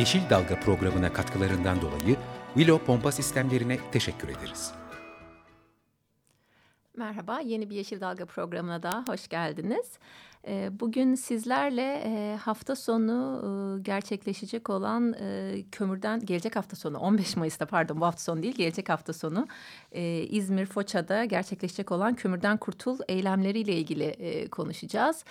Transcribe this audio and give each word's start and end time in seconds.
Yeşil 0.00 0.30
Dalga 0.30 0.60
programına 0.60 1.12
katkılarından 1.12 1.80
dolayı 1.80 2.16
Willow 2.54 2.86
Pompa 2.86 3.12
Sistemlerine 3.12 3.78
teşekkür 3.92 4.28
ederiz. 4.28 4.72
Merhaba, 6.96 7.40
yeni 7.40 7.70
bir 7.70 7.74
Yeşil 7.74 8.00
Dalga 8.00 8.26
programına 8.26 8.82
da 8.82 9.04
hoş 9.08 9.28
geldiniz. 9.28 9.98
Ee, 10.48 10.70
bugün 10.80 11.14
sizlerle 11.14 12.02
e, 12.04 12.36
hafta 12.36 12.76
sonu 12.76 13.42
e, 13.78 13.82
gerçekleşecek 13.82 14.70
olan 14.70 15.14
e, 15.20 15.56
kömürden 15.72 16.20
gelecek 16.26 16.56
hafta 16.56 16.76
sonu 16.76 16.98
15 16.98 17.36
Mayıs'ta 17.36 17.66
pardon 17.66 18.00
bu 18.00 18.06
hafta 18.06 18.22
sonu 18.22 18.42
değil 18.42 18.54
gelecek 18.54 18.88
hafta 18.88 19.12
sonu 19.12 19.46
İzmir 20.30 20.66
Foça'da 20.66 21.24
gerçekleşecek 21.24 21.92
olan 21.92 22.14
kömürden 22.14 22.56
kurtul 22.56 22.98
eylemleriyle 23.08 23.72
ilgili 23.72 24.48
konuşacağız. 24.50 25.24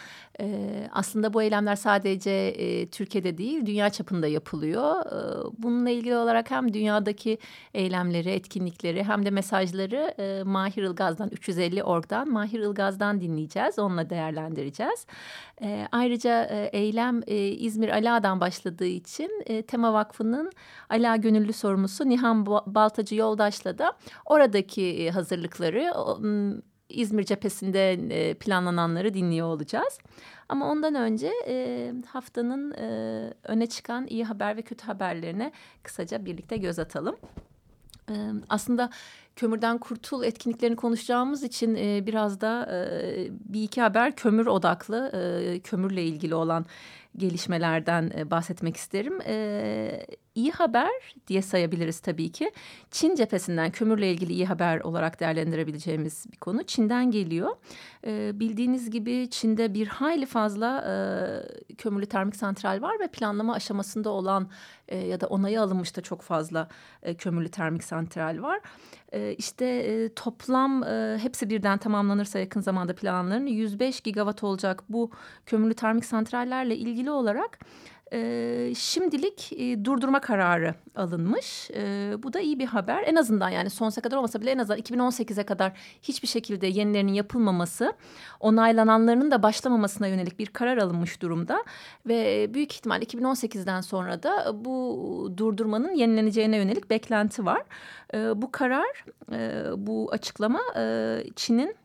Aslında 0.92 1.34
bu 1.34 1.42
eylemler 1.42 1.76
sadece 1.76 2.56
Türkiye'de 2.92 3.38
değil 3.38 3.66
dünya 3.66 3.90
çapında 3.90 4.28
yapılıyor. 4.28 4.96
Bununla 5.58 5.90
ilgili 5.90 6.16
olarak 6.16 6.52
hem 6.52 6.74
dünyadaki 6.74 7.38
eylemleri, 7.74 8.30
etkinlikleri 8.30 9.04
hem 9.04 9.26
de 9.26 9.30
mesajları 9.30 10.14
Mahir 10.46 10.84
Ilgaz'dan 10.84 11.30
350 11.30 11.84
org'dan 11.84 12.30
Mahir 12.30 12.60
Ilgaz'dan 12.60 13.22
dinleyeceğiz. 13.22 13.80
Onunla 13.80 14.10
değerlendireceğiz 14.10 14.99
edeceğiz. 15.00 15.06
E, 15.62 15.88
ayrıca 15.92 16.44
e, 16.44 16.70
eylem 16.74 17.22
e, 17.28 17.48
İzmir 17.48 17.90
Ala'dan 17.90 18.40
başladığı 18.40 18.86
için 18.86 19.44
e, 19.46 19.62
Tema 19.62 19.94
Vakfı'nın 19.94 20.52
Ala 20.90 21.16
Gönüllü 21.16 21.54
sorumlusu 21.54 22.10
Nihan 22.10 22.46
Baltacı 22.46 23.16
Yoldaş'la 23.16 23.78
da 23.78 23.94
oradaki 24.26 24.84
e, 24.84 25.10
hazırlıkları 25.10 25.94
İzmir 26.90 27.24
cephesinde 27.24 27.94
e, 27.94 28.34
planlananları 28.34 29.14
dinliyor 29.14 29.48
olacağız. 29.48 30.00
Ama 30.50 30.72
ondan 30.72 30.96
önce 30.96 31.32
e, 31.48 31.94
haftanın 32.08 32.72
öne 33.44 33.68
çıkan 33.68 34.08
iyi 34.08 34.26
haber 34.26 34.58
ve 34.58 34.62
kötü 34.62 34.86
haberlerine 34.86 35.52
kısaca 35.84 36.26
birlikte 36.26 36.58
göz 36.58 36.80
atalım. 36.80 37.16
Aslında 38.50 38.90
kömürden 39.36 39.78
kurtul 39.78 40.24
etkinliklerini 40.24 40.76
konuşacağımız 40.76 41.44
için 41.44 41.76
e, 41.76 42.06
biraz 42.06 42.42
da 42.42 42.70
e, 42.72 43.28
bir 43.32 43.64
iki 43.64 43.82
haber 43.82 44.16
kömür 44.16 44.48
odaklı, 44.48 45.12
e, 45.14 45.60
kömürle 45.60 46.04
ilgili 46.04 46.36
olan 46.36 46.66
gelişmelerden 47.18 48.12
e, 48.18 48.32
bahsetmek 48.32 48.78
isterim. 48.78 49.22
E, 49.26 50.06
iyi 50.36 50.52
haber 50.52 51.16
diye 51.28 51.42
sayabiliriz 51.42 52.00
tabii 52.00 52.32
ki. 52.32 52.52
Çin 52.92 53.16
cephesinden 53.16 53.72
kömürle 53.72 54.12
ilgili 54.12 54.34
iyi 54.34 54.46
haber 54.46 54.80
olarak 54.80 55.20
değerlendirebileceğimiz 55.20 56.26
bir 56.32 56.38
konu. 56.38 56.64
Çin'den 56.64 57.12
geliyor. 57.12 57.56
E, 58.08 58.40
bildiğiniz 58.40 58.90
gibi 58.90 59.28
Çin'de 59.32 59.74
bir 59.74 59.88
hayli 59.88 60.26
fazla 60.26 60.84
e, 60.88 61.76
kömürlü 61.76 62.06
termik 62.06 62.36
santral 62.36 62.82
var 62.82 63.00
ve 63.00 63.08
planlama 63.08 63.54
aşamasında 63.54 64.10
olan 64.10 64.50
e, 64.88 64.98
ya 64.98 65.22
da 65.22 65.28
onayı 65.28 65.62
alınmış 65.62 65.98
da 65.98 66.02
çok 66.02 66.22
fazla 66.22 66.68
e, 67.04 67.14
kömürlü 67.14 67.50
termik 67.50 67.84
santral 67.84 68.42
var. 68.42 68.60
E, 69.14 69.34
işte 69.34 70.10
toplam 70.16 70.84
e, 70.84 71.18
hepsi 71.22 71.50
birden 71.50 71.78
tamamlanırsa 71.78 72.40
yakın 72.40 72.62
zamanda 72.62 72.96
planların 72.96 73.46
105 73.46 74.02
gigawatt 74.02 74.44
olacak 74.44 74.84
bu 74.90 75.12
kömürlü 75.46 75.74
termik 75.74 76.06
santrallerle 76.06 76.78
ilgili 76.78 77.12
olarak 77.12 77.60
e, 78.14 78.74
şimdilik 78.76 79.54
e, 79.54 79.86
durdurma 79.86 80.22
kararı 80.22 80.76
alınmış. 80.96 81.70
E, 81.74 82.14
bu 82.24 82.34
da 82.34 82.40
iyi 82.40 82.60
bir 82.60 82.66
haber. 82.66 83.04
En 83.04 83.16
azından 83.16 83.50
yani 83.50 83.70
sonsuza 83.70 84.02
kadar 84.02 84.18
olmasa 84.18 84.42
bile 84.42 84.52
en 84.52 84.58
azından 84.58 84.82
2018'e 84.82 85.44
kadar 85.44 85.72
hiçbir 86.02 86.28
şekilde 86.28 86.68
yenilerinin 86.68 87.14
yapılmaması, 87.14 87.94
onaylananlarının 88.40 89.32
da 89.32 89.44
başlamamasına 89.44 90.08
yönelik 90.08 90.40
bir 90.40 90.48
karar 90.48 90.78
alınmış 90.78 91.22
durumda. 91.22 91.64
Ve 92.08 92.50
büyük 92.54 92.74
ihtimal 92.74 93.02
2018'den 93.02 93.82
sonra 93.82 94.24
da 94.24 94.66
bu 94.66 95.34
durdurmanın 95.38 95.92
yenileneceğine 95.92 96.58
yönelik 96.58 96.90
beklenti 96.90 97.46
var. 97.46 97.62
E, 98.14 98.42
bu 98.42 98.52
karar, 98.52 99.06
e, 99.32 99.64
bu 99.78 100.10
açıklama 100.12 100.60
e, 100.76 101.24
Çin'in 101.36 101.76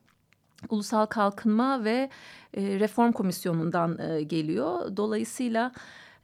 Ulusal 0.68 1.06
Kalkınma 1.06 1.84
ve 1.84 2.10
Reform 2.56 3.12
Komisyonu'ndan 3.12 3.98
geliyor. 4.28 4.96
Dolayısıyla 4.96 5.72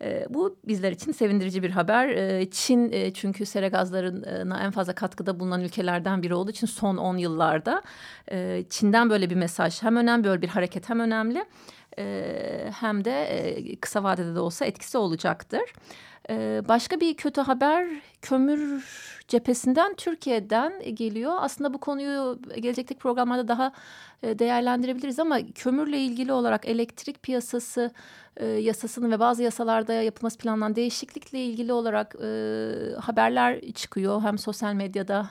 e, 0.02 0.26
bu 0.30 0.56
bizler 0.68 0.92
için 0.92 1.12
sevindirici 1.12 1.62
bir 1.62 1.70
haber. 1.70 2.08
E, 2.08 2.50
Çin 2.50 2.92
e, 2.92 3.12
çünkü 3.12 3.46
sera 3.46 3.68
gazlarına 3.68 4.62
en 4.62 4.70
fazla 4.70 4.92
katkıda 4.92 5.40
bulunan 5.40 5.60
ülkelerden 5.60 6.22
biri 6.22 6.34
olduğu 6.34 6.50
için 6.50 6.66
son 6.66 6.96
10 6.96 7.16
yıllarda 7.16 7.82
e, 8.32 8.64
Çin'den 8.70 9.10
böyle 9.10 9.30
bir 9.30 9.36
mesaj 9.36 9.82
hem 9.82 9.96
önemli 9.96 10.24
böyle 10.24 10.42
bir 10.42 10.48
hareket 10.48 10.88
hem 10.88 11.00
önemli 11.00 11.44
e, 12.00 12.70
hem 12.80 13.04
de 13.04 13.22
e, 13.22 13.76
kısa 13.76 14.02
vadede 14.04 14.34
de 14.34 14.40
olsa 14.40 14.64
etkisi 14.64 14.98
olacaktır. 14.98 15.62
E, 16.30 16.62
başka 16.68 17.00
bir 17.00 17.14
kötü 17.14 17.40
haber 17.40 17.88
kömür 18.22 18.84
cephesinden 19.28 19.94
Türkiye'den 19.94 20.94
geliyor. 20.94 21.32
Aslında 21.40 21.74
bu 21.74 21.78
konuyu 21.78 22.38
gelecekteki 22.54 23.00
programlarda 23.00 23.48
daha 23.48 23.72
değerlendirebiliriz 24.22 25.18
ama 25.18 25.38
kömürle 25.54 25.98
ilgili 25.98 26.32
olarak 26.32 26.66
elektrik 26.68 27.22
piyasası 27.22 27.90
e, 28.36 28.46
yasasının 28.46 29.10
ve 29.10 29.20
bazı 29.20 29.42
yasalarda 29.42 29.92
yapılması 29.92 30.38
planlanan 30.38 30.76
değişiklikle 30.76 31.44
ilgili 31.44 31.72
olarak 31.72 32.14
haberler 33.00 33.60
çıkıyor. 33.74 34.22
Hem 34.22 34.38
sosyal 34.38 34.74
medyada 34.74 35.30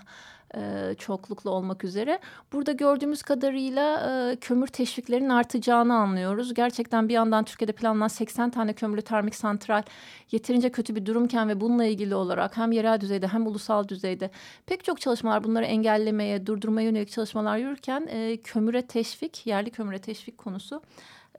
e, 0.56 0.96
çoklukla 0.98 1.52
olmak 1.52 1.84
üzere. 1.84 2.20
Burada 2.54 2.72
gördüğümüz 2.72 3.22
kadarıyla 3.24 4.12
e, 4.32 4.36
kömür 4.36 4.68
teşviklerinin 4.68 5.30
artacağını 5.30 5.96
anlıyoruz. 5.96 6.54
Gerçekten 6.54 7.10
bir 7.10 7.14
yandan 7.14 7.44
Türkiye'de 7.44 7.72
planlanan 7.72 8.08
80 8.08 8.50
tane 8.50 8.74
kömürlü 8.74 9.02
termik 9.02 9.36
santral 9.36 9.84
yeterince 10.32 10.70
kötü 10.72 10.96
bir 10.96 11.06
durumken 11.06 11.50
ve 11.50 11.62
bununla 11.62 11.86
ilgili 11.86 12.16
olarak 12.16 12.58
hem 12.58 12.72
yerel 12.72 13.02
düzeyde 13.02 13.28
hem 13.28 13.48
ulusal 13.48 13.88
düzeyde 13.88 14.30
pek 14.66 14.84
çok 14.84 15.02
çalışmalar 15.02 15.44
bunları 15.44 15.66
engellemeye, 15.66 16.46
durdurmaya 16.46 16.88
yönelik 16.88 17.12
çalışmalar 17.12 17.58
yürürken 17.58 18.08
e, 18.12 18.38
kömüre 18.38 18.82
teşvik, 18.82 19.48
yerli 19.48 19.70
kömüre 19.70 20.00
teşvik 20.00 20.38
konusu 20.38 20.82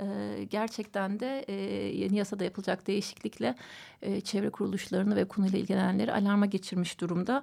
e, 0.01 0.07
gerçekten 0.51 1.21
de 1.21 1.45
e, 1.49 1.55
yeni 1.99 2.17
yasada 2.17 2.45
yapılacak 2.45 2.87
değişiklikle 2.87 3.55
e, 4.03 4.21
çevre 4.21 4.51
kuruluşlarını 4.51 5.17
ve 5.17 5.25
konuyla 5.25 5.59
ilgilenenleri 5.59 6.13
alarma 6.13 6.47
geçirmiş 6.47 7.01
durumda. 7.01 7.43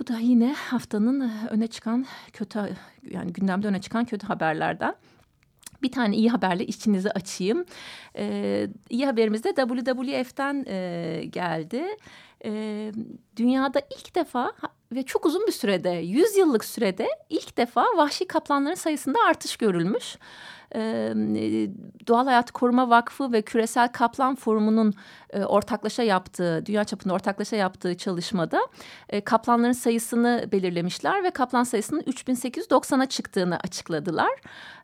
Bu 0.00 0.06
da 0.06 0.18
yine 0.18 0.52
haftanın 0.52 1.20
e, 1.20 1.48
öne 1.50 1.66
çıkan 1.66 2.06
kötü 2.32 2.58
yani 3.10 3.32
gündemde 3.32 3.66
öne 3.68 3.80
çıkan 3.80 4.04
kötü 4.04 4.26
haberlerden. 4.26 4.94
Bir 5.82 5.92
tane 5.92 6.16
iyi 6.16 6.30
haberle 6.30 6.66
içinizi 6.66 7.10
açayım. 7.10 7.64
Ee, 8.16 8.68
iyi 8.90 9.06
haberimiz 9.06 9.44
de 9.44 9.54
WWF'den 9.54 10.64
e, 10.68 11.24
geldi. 11.30 11.84
E, 12.44 12.92
dünyada 13.36 13.80
ilk 13.80 14.14
defa 14.14 14.52
ve 14.92 15.02
çok 15.02 15.26
uzun 15.26 15.46
bir 15.46 15.52
sürede, 15.52 15.90
100 15.90 16.36
yıllık 16.36 16.64
sürede 16.64 17.08
ilk 17.28 17.56
defa 17.56 17.84
vahşi 17.96 18.26
kaplanların 18.26 18.74
sayısında 18.74 19.18
artış 19.28 19.56
görülmüş 19.56 20.16
e, 20.74 21.12
Doğal 22.08 22.24
Hayat 22.24 22.50
Koruma 22.50 22.90
Vakfı 22.90 23.32
ve 23.32 23.42
Küresel 23.42 23.88
Kaplan 23.88 24.34
Forumu'nun 24.34 24.94
e, 25.30 25.44
ortaklaşa 25.44 26.02
yaptığı, 26.02 26.66
dünya 26.66 26.84
çapında 26.84 27.14
ortaklaşa 27.14 27.56
yaptığı 27.56 27.96
çalışmada 27.96 28.60
e, 29.08 29.20
kaplanların 29.20 29.72
sayısını 29.72 30.48
belirlemişler 30.52 31.24
ve 31.24 31.30
kaplan 31.30 31.64
sayısının 31.64 32.00
3890'a 32.00 33.06
çıktığını 33.06 33.56
açıkladılar. 33.56 34.30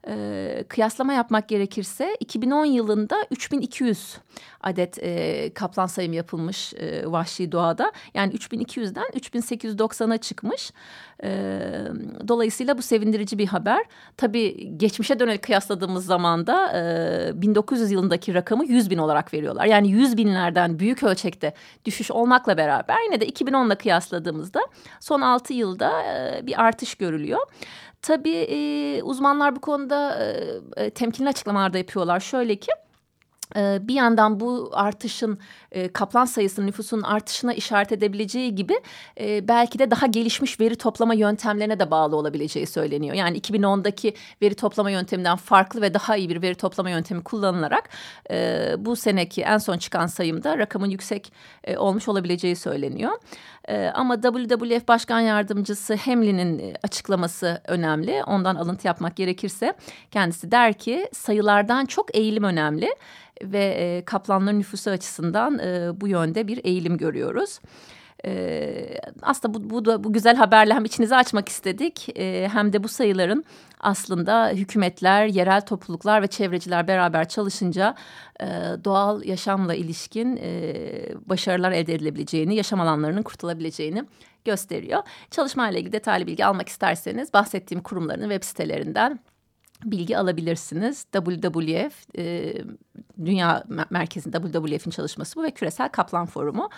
E, 0.09 0.65
kıyaslama 0.69 1.13
yapmak 1.13 1.49
gerekirse 1.49 2.17
2010 2.21 2.65
yılında 2.65 3.17
3200 3.31 4.19
adet 4.61 4.99
e, 5.03 5.51
kaplan 5.55 5.87
sayımı 5.87 6.15
yapılmış 6.15 6.75
e, 6.75 7.13
vahşi 7.13 7.53
doğada. 7.53 7.93
Yani 8.15 8.35
3200'den 8.35 9.07
3890'a 9.07 10.19
çıkmış. 10.19 10.73
E, 11.25 11.61
dolayısıyla 12.29 12.79
bu 12.79 12.83
sevindirici 12.83 13.39
bir 13.39 13.47
haber. 13.47 13.85
Tabii 14.17 14.73
geçmişe 14.77 15.19
dönelik 15.19 15.43
kıyasladığımız 15.43 16.07
zaman 16.07 16.47
da 16.47 16.73
e, 17.35 17.43
1900 17.43 17.91
yılındaki 17.91 18.35
rakamı 18.35 18.67
100 18.67 18.91
bin 18.91 18.99
olarak 18.99 19.35
veriyorlar. 19.35 19.65
Yani 19.65 19.91
100 19.91 20.17
binlerden 20.17 20.79
büyük 20.79 21.03
ölçekte 21.03 21.55
düşüş 21.85 22.11
olmakla 22.11 22.57
beraber 22.57 22.97
yine 23.05 23.21
de 23.21 23.29
2010'la 23.29 23.75
kıyasladığımızda 23.75 24.61
son 25.01 25.21
6 25.21 25.53
yılda 25.53 26.03
e, 26.03 26.47
bir 26.47 26.63
artış 26.63 26.95
görülüyor. 26.95 27.41
Tabii 28.03 28.37
e, 28.37 29.03
uzmanlar 29.03 29.57
bu 29.57 29.61
konuda 29.61 30.19
e, 30.77 30.91
temkinli 30.91 31.29
açıklamalar 31.29 31.73
da 31.73 31.79
yapıyorlar. 31.79 32.21
Şöyle 32.21 32.57
ki 32.57 32.73
bir 33.57 33.95
yandan 33.95 34.41
bu 34.41 34.71
artışın 34.73 35.39
e, 35.73 35.89
kaplan 35.89 36.25
sayısının 36.25 36.67
nüfusun 36.67 37.03
artışına 37.03 37.55
işaret 37.55 37.93
edebileceği 37.93 38.55
gibi 38.55 38.75
e, 39.21 39.49
belki 39.49 39.79
de 39.79 39.91
daha 39.91 40.07
gelişmiş 40.07 40.61
veri 40.61 40.77
toplama 40.77 41.15
yöntemlerine 41.15 41.81
de 41.81 41.91
bağlı 41.91 42.17
olabileceği 42.17 42.67
söyleniyor. 42.67 43.15
Yani 43.15 43.39
2010'daki 43.39 44.15
veri 44.43 44.55
toplama 44.55 44.91
yönteminden 44.91 45.37
farklı 45.37 45.83
ve 45.83 45.95
daha 45.95 46.17
iyi 46.17 46.29
bir 46.29 46.43
veri 46.43 46.55
toplama 46.55 46.91
yöntemi 46.91 47.23
kullanılarak 47.23 47.89
e, 48.31 48.75
bu 48.79 48.97
seneki 48.97 49.43
en 49.43 49.59
son 49.59 49.79
çıkan 49.79 50.07
sayımda 50.07 50.59
rakamın 50.59 50.91
yüksek 50.91 51.33
olmuş 51.77 52.09
olabileceği 52.09 52.57
söyleniyor. 52.57 53.13
Ama 53.95 54.21
WWF 54.21 54.89
Başkan 54.89 55.21
Yardımcısı 55.21 55.95
Hemlin'in 55.95 56.75
açıklaması 56.83 57.63
önemli. 57.67 58.23
Ondan 58.27 58.55
alıntı 58.55 58.87
yapmak 58.87 59.17
gerekirse 59.17 59.75
kendisi 60.11 60.51
der 60.51 60.73
ki 60.73 61.09
sayılardan 61.13 61.87
çok 61.87 62.17
eğilim 62.17 62.45
önemli 62.45 62.89
ve 63.43 63.65
e, 63.65 64.05
kaplanların 64.05 64.59
nüfusu 64.59 64.91
açısından 64.91 65.59
e, 65.59 66.01
bu 66.01 66.09
yönde 66.09 66.49
bir 66.49 66.65
eğilim 66.65 66.99
görüyoruz. 66.99 67.61
Ee, 68.27 68.99
aslında 69.23 69.55
bu, 69.55 69.71
bu 69.71 69.85
da 69.85 70.05
bu 70.05 70.13
güzel 70.13 70.37
haberle 70.37 70.75
hem 70.75 70.85
içinizi 70.85 71.17
açmak 71.17 71.49
istedik 71.49 72.19
e, 72.19 72.49
hem 72.53 72.73
de 72.73 72.83
bu 72.83 72.89
sayıların 72.89 73.45
aslında 73.81 74.49
hükümetler, 74.49 75.27
yerel 75.27 75.61
topluluklar 75.61 76.23
ve 76.23 76.27
çevreciler 76.27 76.89
beraber 76.89 77.29
çalışınca 77.29 77.95
e, 78.41 78.47
doğal 78.85 79.25
yaşamla 79.25 79.75
ilişkin 79.75 80.39
e, 80.43 80.73
başarılar 81.27 81.73
elde 81.73 81.95
edilebileceğini, 81.95 82.55
yaşam 82.55 82.81
alanlarının 82.81 83.23
kurtulabileceğini 83.23 84.05
gösteriyor. 84.45 85.03
Çalışmayla 85.31 85.79
ilgili 85.79 85.93
detaylı 85.93 86.27
bilgi 86.27 86.47
almak 86.47 86.69
isterseniz 86.69 87.33
bahsettiğim 87.33 87.83
kurumların 87.83 88.31
web 88.31 88.45
sitelerinden 88.45 89.21
bilgi 89.85 90.19
alabilirsiniz. 90.19 91.07
WWF 91.13 92.19
e, 92.19 92.55
Dünya 93.25 93.65
Merkezi'nin 93.91 94.33
WWF'in 94.33 94.91
çalışması 94.91 95.37
bu 95.37 95.43
ve 95.43 95.51
Küresel 95.51 95.89
Kaplan 95.89 96.27
Forumu. 96.27 96.71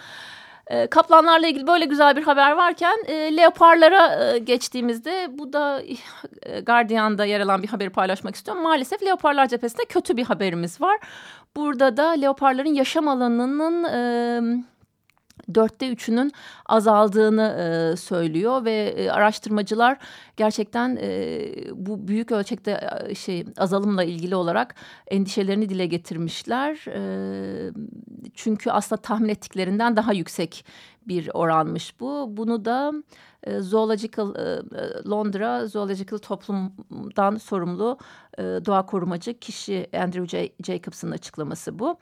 E, 0.71 0.87
kaplanlarla 0.87 1.47
ilgili 1.47 1.67
böyle 1.67 1.85
güzel 1.85 2.17
bir 2.17 2.23
haber 2.23 2.53
varken 2.53 2.99
e, 3.07 3.37
leoparlara 3.37 4.25
e, 4.25 4.39
geçtiğimizde 4.39 5.29
bu 5.31 5.53
da 5.53 5.83
e, 6.43 6.61
Guardian'da 6.61 7.25
yer 7.25 7.41
alan 7.41 7.63
bir 7.63 7.69
haberi 7.69 7.91
paylaşmak 7.91 8.35
istiyorum. 8.35 8.63
Maalesef 8.63 9.03
leoparlar 9.03 9.49
cephesinde 9.49 9.85
kötü 9.85 10.17
bir 10.17 10.25
haberimiz 10.25 10.81
var. 10.81 10.99
Burada 11.57 11.97
da 11.97 12.09
leoparların 12.11 12.75
yaşam 12.75 13.09
alanının... 13.09 14.65
dörtte 15.55 15.89
üçünün 15.89 16.33
azaldığını 16.67 17.43
e, 17.43 17.97
söylüyor 17.97 18.65
ve 18.65 18.95
e, 18.97 19.11
araştırmacılar 19.11 19.99
gerçekten 20.37 20.99
e, 21.01 21.41
bu 21.73 22.09
büyük 22.09 22.33
ölçekte 22.33 22.81
e, 23.09 23.15
şey 23.15 23.45
azalımla 23.57 24.05
ilgili 24.05 24.35
olarak 24.35 24.75
endişelerini 25.07 25.69
dile 25.69 25.87
getirmişler. 25.87 26.85
E, 26.87 27.73
çünkü 28.35 28.71
aslında 28.71 29.03
tahmin 29.03 29.29
ettiklerinden 29.29 29.97
daha 29.97 30.13
yüksek 30.13 30.65
bir 31.09 31.31
oranmış 31.35 32.01
bu. 32.01 32.37
Bunu 32.37 32.65
da 32.65 32.93
e, 33.43 33.61
Zoological 33.61 34.35
e, 34.37 34.41
e, 34.41 35.09
Londra 35.09 35.67
Zoological 35.67 36.19
Toplum'dan 36.19 37.37
sorumlu 37.37 37.99
e, 38.39 38.43
doğa 38.43 38.87
korumacı 38.87 39.39
kişi 39.39 39.87
Andrew 39.95 40.27
J. 40.27 40.53
Jacobs'ın 40.67 41.11
açıklaması 41.11 41.79
bu. 41.79 41.99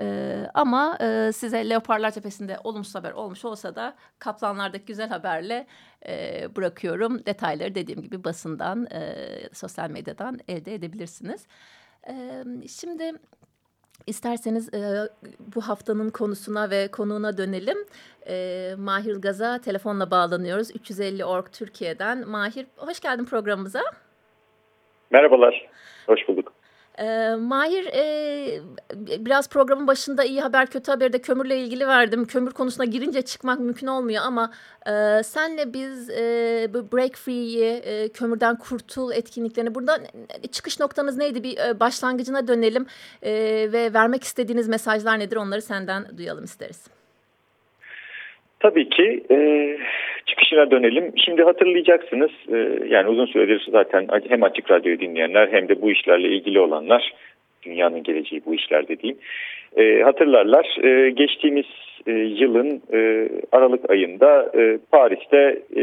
E, 0.00 0.36
ama 0.54 0.98
e, 1.00 1.32
size 1.34 1.70
Leoparlar 1.70 2.10
Tepesi'nde 2.10 2.58
olumsuz 2.64 2.94
haber 2.94 3.12
olmuş 3.12 3.44
olsa 3.44 3.74
da 3.74 3.96
Kaplanlar'daki 4.18 4.84
güzel 4.84 5.08
haberle 5.08 5.66
e, 6.06 6.48
bırakıyorum. 6.56 7.26
Detayları 7.26 7.74
dediğim 7.74 8.02
gibi 8.02 8.24
basından, 8.24 8.86
e, 8.86 9.14
sosyal 9.52 9.90
medyadan 9.90 10.38
elde 10.48 10.74
edebilirsiniz. 10.74 11.46
E, 12.08 12.44
şimdi 12.68 13.12
isterseniz 14.06 14.74
e, 14.74 15.08
bu 15.54 15.60
haftanın 15.60 16.10
konusuna 16.10 16.70
ve 16.70 16.88
konuğuna 16.88 17.38
dönelim. 17.38 17.78
E, 18.28 18.74
Mahir 18.78 19.16
Gaz'a 19.16 19.58
telefonla 19.58 20.10
bağlanıyoruz. 20.10 20.70
350 20.76 21.24
Org 21.24 21.46
Türkiye'den. 21.52 22.28
Mahir 22.28 22.66
hoş 22.76 23.00
geldin 23.00 23.24
programımıza. 23.24 23.82
Merhabalar, 25.10 25.68
hoş 26.06 26.28
bulduk. 26.28 26.45
E, 26.98 27.34
Mahir 27.34 27.86
e, 27.86 28.60
biraz 29.24 29.48
programın 29.48 29.86
başında 29.86 30.24
iyi 30.24 30.40
haber 30.40 30.66
kötü 30.66 30.90
haberi 30.90 31.12
de 31.12 31.18
kömürle 31.18 31.58
ilgili 31.58 31.86
verdim. 31.86 32.24
Kömür 32.24 32.50
konusuna 32.50 32.84
girince 32.84 33.22
çıkmak 33.22 33.60
mümkün 33.60 33.86
olmuyor 33.86 34.22
ama 34.26 34.52
e, 34.86 35.22
senle 35.22 35.72
biz 35.72 36.10
e, 36.10 36.68
Break 36.92 37.16
Free'yi 37.16 37.64
e, 37.64 38.08
kömürden 38.08 38.56
kurtul 38.56 39.12
etkinliklerini 39.12 39.74
buradan 39.74 40.00
e, 40.42 40.46
çıkış 40.46 40.80
noktanız 40.80 41.16
neydi 41.16 41.42
bir 41.42 41.58
e, 41.58 41.80
başlangıcına 41.80 42.48
dönelim 42.48 42.86
e, 43.22 43.32
ve 43.72 43.92
vermek 43.94 44.24
istediğiniz 44.24 44.68
mesajlar 44.68 45.18
nedir 45.18 45.36
onları 45.36 45.62
senden 45.62 46.18
duyalım 46.18 46.44
isteriz. 46.44 46.95
Tabii 48.66 48.88
ki 48.88 49.22
e, 49.30 49.36
çıkışına 50.26 50.70
dönelim. 50.70 51.12
Şimdi 51.16 51.42
hatırlayacaksınız 51.42 52.30
e, 52.52 52.56
yani 52.88 53.08
uzun 53.08 53.26
süredir 53.26 53.66
zaten 53.70 54.08
hem 54.28 54.42
Açık 54.42 54.70
Radyo'yu 54.70 55.00
dinleyenler 55.00 55.48
hem 55.48 55.68
de 55.68 55.82
bu 55.82 55.90
işlerle 55.90 56.28
ilgili 56.28 56.60
olanlar 56.60 57.12
dünyanın 57.62 58.02
geleceği 58.02 58.42
bu 58.46 58.54
işler 58.54 58.88
dediğim 58.88 59.16
e, 59.76 60.02
hatırlarlar. 60.02 60.84
E, 60.84 61.10
geçtiğimiz 61.10 61.66
e, 62.06 62.12
yılın 62.12 62.82
e, 62.92 63.28
Aralık 63.52 63.90
ayında 63.90 64.50
e, 64.58 64.78
Paris'te 64.92 65.58
e, 65.76 65.82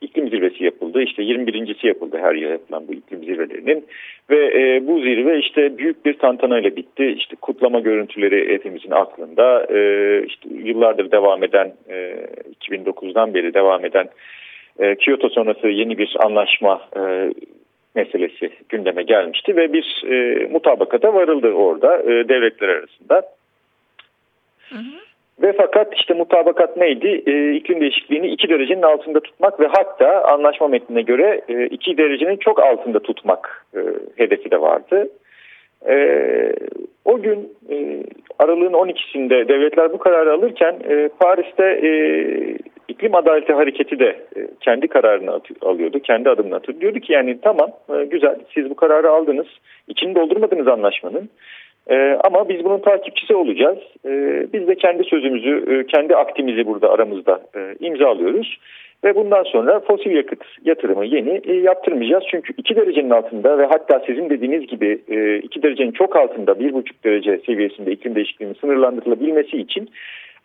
iklim 0.00 0.28
zirvesi 0.28 0.64
yapıldı. 0.64 1.02
İşte 1.02 1.22
21.si 1.22 1.86
yapıldı 1.86 2.18
her 2.20 2.34
yıl 2.34 2.50
yapılan 2.50 2.88
bu 2.88 2.92
iklim 2.92 3.24
zirvelerinin. 3.24 3.86
Ve 4.30 4.46
e, 4.46 4.86
bu 4.86 5.00
zirve 5.00 5.38
işte 5.38 5.78
büyük 5.78 6.04
bir 6.04 6.18
tantanayla 6.18 6.76
bitti. 6.76 7.06
İşte 7.06 7.36
kutlama 7.36 7.80
görüntüleri 7.80 8.54
hepimizin 8.54 8.90
aklında. 8.90 9.66
E, 9.74 9.78
işte 10.26 10.48
yıllardır 10.64 11.10
devam 11.10 11.44
eden, 11.44 11.72
e, 11.88 12.16
2009'dan 12.60 13.34
beri 13.34 13.54
devam 13.54 13.84
eden 13.84 14.08
e, 14.78 14.94
Kyoto 14.94 15.28
sonrası 15.28 15.68
yeni 15.68 15.98
bir 15.98 16.16
anlaşma 16.24 16.88
e, 16.96 17.32
meselesi 17.94 18.50
gündeme 18.68 19.02
gelmişti 19.02 19.56
ve 19.56 19.72
bir 19.72 20.04
e, 20.10 20.46
mutabakata 20.46 21.14
varıldı 21.14 21.52
orada 21.52 22.02
e, 22.02 22.28
devletler 22.28 22.68
arasında. 22.68 23.22
Hı 24.68 24.74
hı. 24.74 25.13
Ve 25.42 25.52
fakat 25.52 25.94
işte 25.94 26.14
mutabakat 26.14 26.76
neydi? 26.76 27.22
E, 27.26 27.52
iklim 27.52 27.80
değişikliğini 27.80 28.28
2 28.28 28.48
derecenin 28.48 28.82
altında 28.82 29.20
tutmak 29.20 29.60
ve 29.60 29.66
hatta 29.66 30.24
anlaşma 30.24 30.68
metnine 30.68 31.02
göre 31.02 31.40
2 31.70 31.90
e, 31.90 31.96
derecenin 31.96 32.36
çok 32.36 32.62
altında 32.62 32.98
tutmak 32.98 33.66
e, 33.76 33.80
hedefi 34.16 34.50
de 34.50 34.60
vardı. 34.60 35.08
E, 35.88 35.96
o 37.04 37.22
gün 37.22 37.52
e, 37.70 38.02
aralığın 38.38 38.72
12'sinde 38.72 39.48
devletler 39.48 39.92
bu 39.92 39.98
kararı 39.98 40.32
alırken 40.32 40.76
e, 40.88 41.08
Paris'te 41.20 41.64
e, 41.64 41.90
iklim 42.88 43.14
adaleti 43.14 43.52
hareketi 43.52 43.98
de 43.98 44.08
e, 44.36 44.48
kendi 44.60 44.88
kararını 44.88 45.40
alıyordu, 45.62 46.00
kendi 46.00 46.30
adımını 46.30 46.56
atıyordu. 46.56 46.80
Diyordu 46.80 47.00
ki 47.00 47.12
yani 47.12 47.38
tamam 47.42 47.70
e, 47.94 48.04
güzel 48.04 48.36
siz 48.54 48.70
bu 48.70 48.74
kararı 48.74 49.10
aldınız, 49.10 49.46
içini 49.88 50.14
doldurmadınız 50.14 50.68
anlaşmanın. 50.68 51.30
E, 51.90 52.18
ama 52.24 52.48
biz 52.48 52.64
bunun 52.64 52.78
takipçisi 52.78 53.34
olacağız. 53.34 53.78
E, 54.06 54.10
biz 54.52 54.68
de 54.68 54.74
kendi 54.74 55.04
sözümüzü, 55.04 55.64
e, 55.68 55.86
kendi 55.86 56.16
aktimizi 56.16 56.66
burada 56.66 56.90
aramızda 56.90 57.40
e, 57.56 57.86
imzalıyoruz. 57.86 58.58
Ve 59.04 59.14
bundan 59.14 59.42
sonra 59.42 59.80
fosil 59.80 60.10
yakıt 60.10 60.44
yatırımı 60.64 61.04
yeni 61.04 61.40
e, 61.44 61.52
yaptırmayacağız. 61.52 62.24
Çünkü 62.30 62.52
2 62.56 62.76
derecenin 62.76 63.10
altında 63.10 63.58
ve 63.58 63.66
hatta 63.66 64.02
sizin 64.06 64.30
dediğiniz 64.30 64.66
gibi 64.66 65.00
2 65.42 65.58
e, 65.58 65.62
derecenin 65.62 65.92
çok 65.92 66.16
altında 66.16 66.52
1,5 66.52 66.84
derece 67.04 67.40
seviyesinde 67.46 67.92
iklim 67.92 68.14
değişikliğinin 68.14 68.56
sınırlandırılabilmesi 68.60 69.56
için 69.56 69.88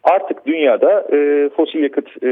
artık 0.03 0.45
dünyada 0.45 1.07
e, 1.13 1.49
fosil 1.49 1.83
yakıt 1.83 2.23
e, 2.23 2.29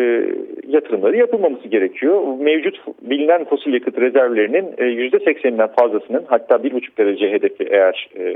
yatırımları 0.67 1.17
yapılmaması 1.17 1.67
gerekiyor. 1.67 2.21
Mevcut 2.39 2.81
bilinen 3.01 3.45
fosil 3.45 3.73
yakıt 3.73 3.97
rezervlerinin 3.97 4.73
e, 4.77 4.83
%80'inden 4.83 5.69
fazlasının 5.79 6.23
hatta 6.27 6.55
1,5 6.55 6.97
derece 6.97 7.31
hedefi 7.31 7.63
eğer 7.69 8.09
e, 8.19 8.35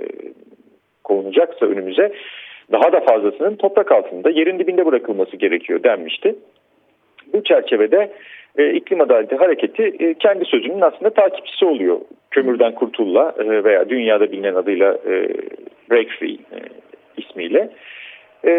konulacaksa 1.12 1.66
önümüze 1.66 2.12
daha 2.72 2.92
da 2.92 3.00
fazlasının 3.00 3.56
toprak 3.56 3.92
altında 3.92 4.30
yerin 4.30 4.60
dibinde 4.60 4.86
bırakılması 4.86 5.38
gerekiyor 5.38 5.84
denmişti. 5.84 6.36
Bu 7.34 7.44
çerçevede 7.44 8.12
e, 8.58 8.74
iklim 8.74 9.02
adaleti 9.02 9.36
hareketi 9.36 9.84
e, 10.00 10.14
kendi 10.14 10.46
sözünün 10.46 10.82
aslında 10.82 11.10
takipçisi 11.10 11.66
oluyor. 11.66 12.00
Kömürden 12.32 12.76
kurtulla 12.76 13.36
e, 13.40 13.64
veya 13.64 13.90
dünyada 13.90 14.32
bilinen 14.32 14.56
adıyla 14.56 14.94
e, 14.94 15.28
Break 15.92 16.08
Free 16.20 16.34
e, 16.34 16.60
ismiyle. 17.18 17.70
E, 18.46 18.54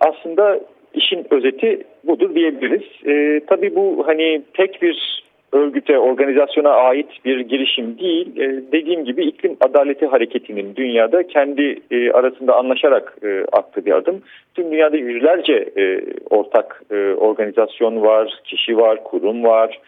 aslında 0.00 0.60
işin 0.94 1.26
özeti 1.30 1.82
budur 2.04 2.34
diyebiliriz. 2.34 2.82
E, 3.06 3.40
tabii 3.46 3.74
bu 3.74 4.02
hani 4.06 4.42
tek 4.54 4.82
bir 4.82 5.19
örgüte, 5.52 5.98
organizasyona 5.98 6.70
ait 6.70 7.24
bir 7.24 7.40
girişim 7.40 7.98
değil. 7.98 8.40
E, 8.40 8.72
dediğim 8.72 9.04
gibi 9.04 9.24
iklim 9.24 9.56
adaleti 9.60 10.06
hareketinin 10.06 10.76
dünyada 10.76 11.26
kendi 11.26 11.78
e, 11.90 12.12
arasında 12.12 12.56
anlaşarak 12.56 13.16
e, 13.22 13.44
attığı 13.52 13.86
bir 13.86 13.92
adım. 13.92 14.22
Tüm 14.54 14.72
dünyada 14.72 14.96
yüzlerce 14.96 15.68
e, 15.76 16.00
ortak 16.30 16.82
e, 16.90 17.14
organizasyon 17.14 18.02
var, 18.02 18.40
kişi 18.44 18.76
var, 18.76 19.04
kurum 19.04 19.44
var. 19.44 19.78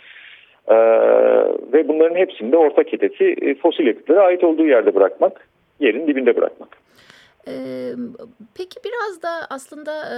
Ee, 0.69 0.75
ve 1.73 1.89
bunların 1.89 2.17
hepsinde 2.17 2.57
ortak 2.57 2.93
hedefi 2.93 3.37
e, 3.43 3.55
fosil 3.55 3.87
yakıtlara 3.87 4.23
ait 4.23 4.45
olduğu 4.45 4.67
yerde 4.67 4.95
bırakmak, 4.95 5.49
yerin 5.81 6.07
dibinde 6.07 6.37
bırakmak. 6.37 6.82
Ee, 7.49 7.95
peki 8.55 8.81
biraz 8.85 9.23
da 9.23 9.47
aslında 9.51 10.05
e, 10.07 10.17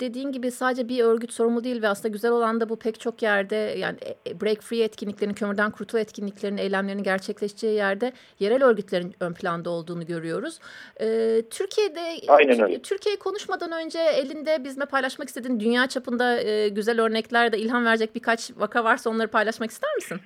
dediğin 0.00 0.32
gibi 0.32 0.50
sadece 0.50 0.88
bir 0.88 1.04
örgüt 1.04 1.32
sorumlu 1.32 1.64
değil 1.64 1.82
ve 1.82 1.88
aslında 1.88 2.08
güzel 2.08 2.30
olan 2.30 2.60
da 2.60 2.68
bu 2.68 2.76
pek 2.76 3.00
çok 3.00 3.22
yerde 3.22 3.56
yani 3.56 3.98
e, 4.26 4.40
break 4.40 4.62
free 4.62 4.82
etkinliklerin, 4.82 5.32
kömürden 5.32 5.70
kurtul 5.70 5.98
etkinliklerin, 5.98 6.56
eylemlerinin 6.56 7.02
gerçekleşeceği 7.02 7.76
yerde 7.76 8.12
yerel 8.38 8.64
örgütlerin 8.64 9.14
ön 9.20 9.32
planda 9.32 9.70
olduğunu 9.70 10.06
görüyoruz. 10.06 10.58
Ee, 11.00 11.42
Türkiye'de 11.50 12.16
Aynen 12.28 12.60
öyle. 12.60 12.82
Türkiye'yi 12.82 13.18
konuşmadan 13.18 13.72
önce 13.72 13.98
elinde 13.98 14.64
bizimle 14.64 14.86
paylaşmak 14.86 15.28
istediğin 15.28 15.60
dünya 15.60 15.86
çapında 15.86 16.40
e, 16.40 16.68
güzel 16.68 17.00
örnekler 17.00 17.52
de 17.52 17.58
ilham 17.58 17.84
verecek 17.84 18.14
birkaç 18.14 18.50
vaka 18.56 18.84
varsa 18.84 19.10
onları 19.10 19.28
paylaşmak 19.28 19.70
ister 19.70 19.94
misin? 19.94 20.20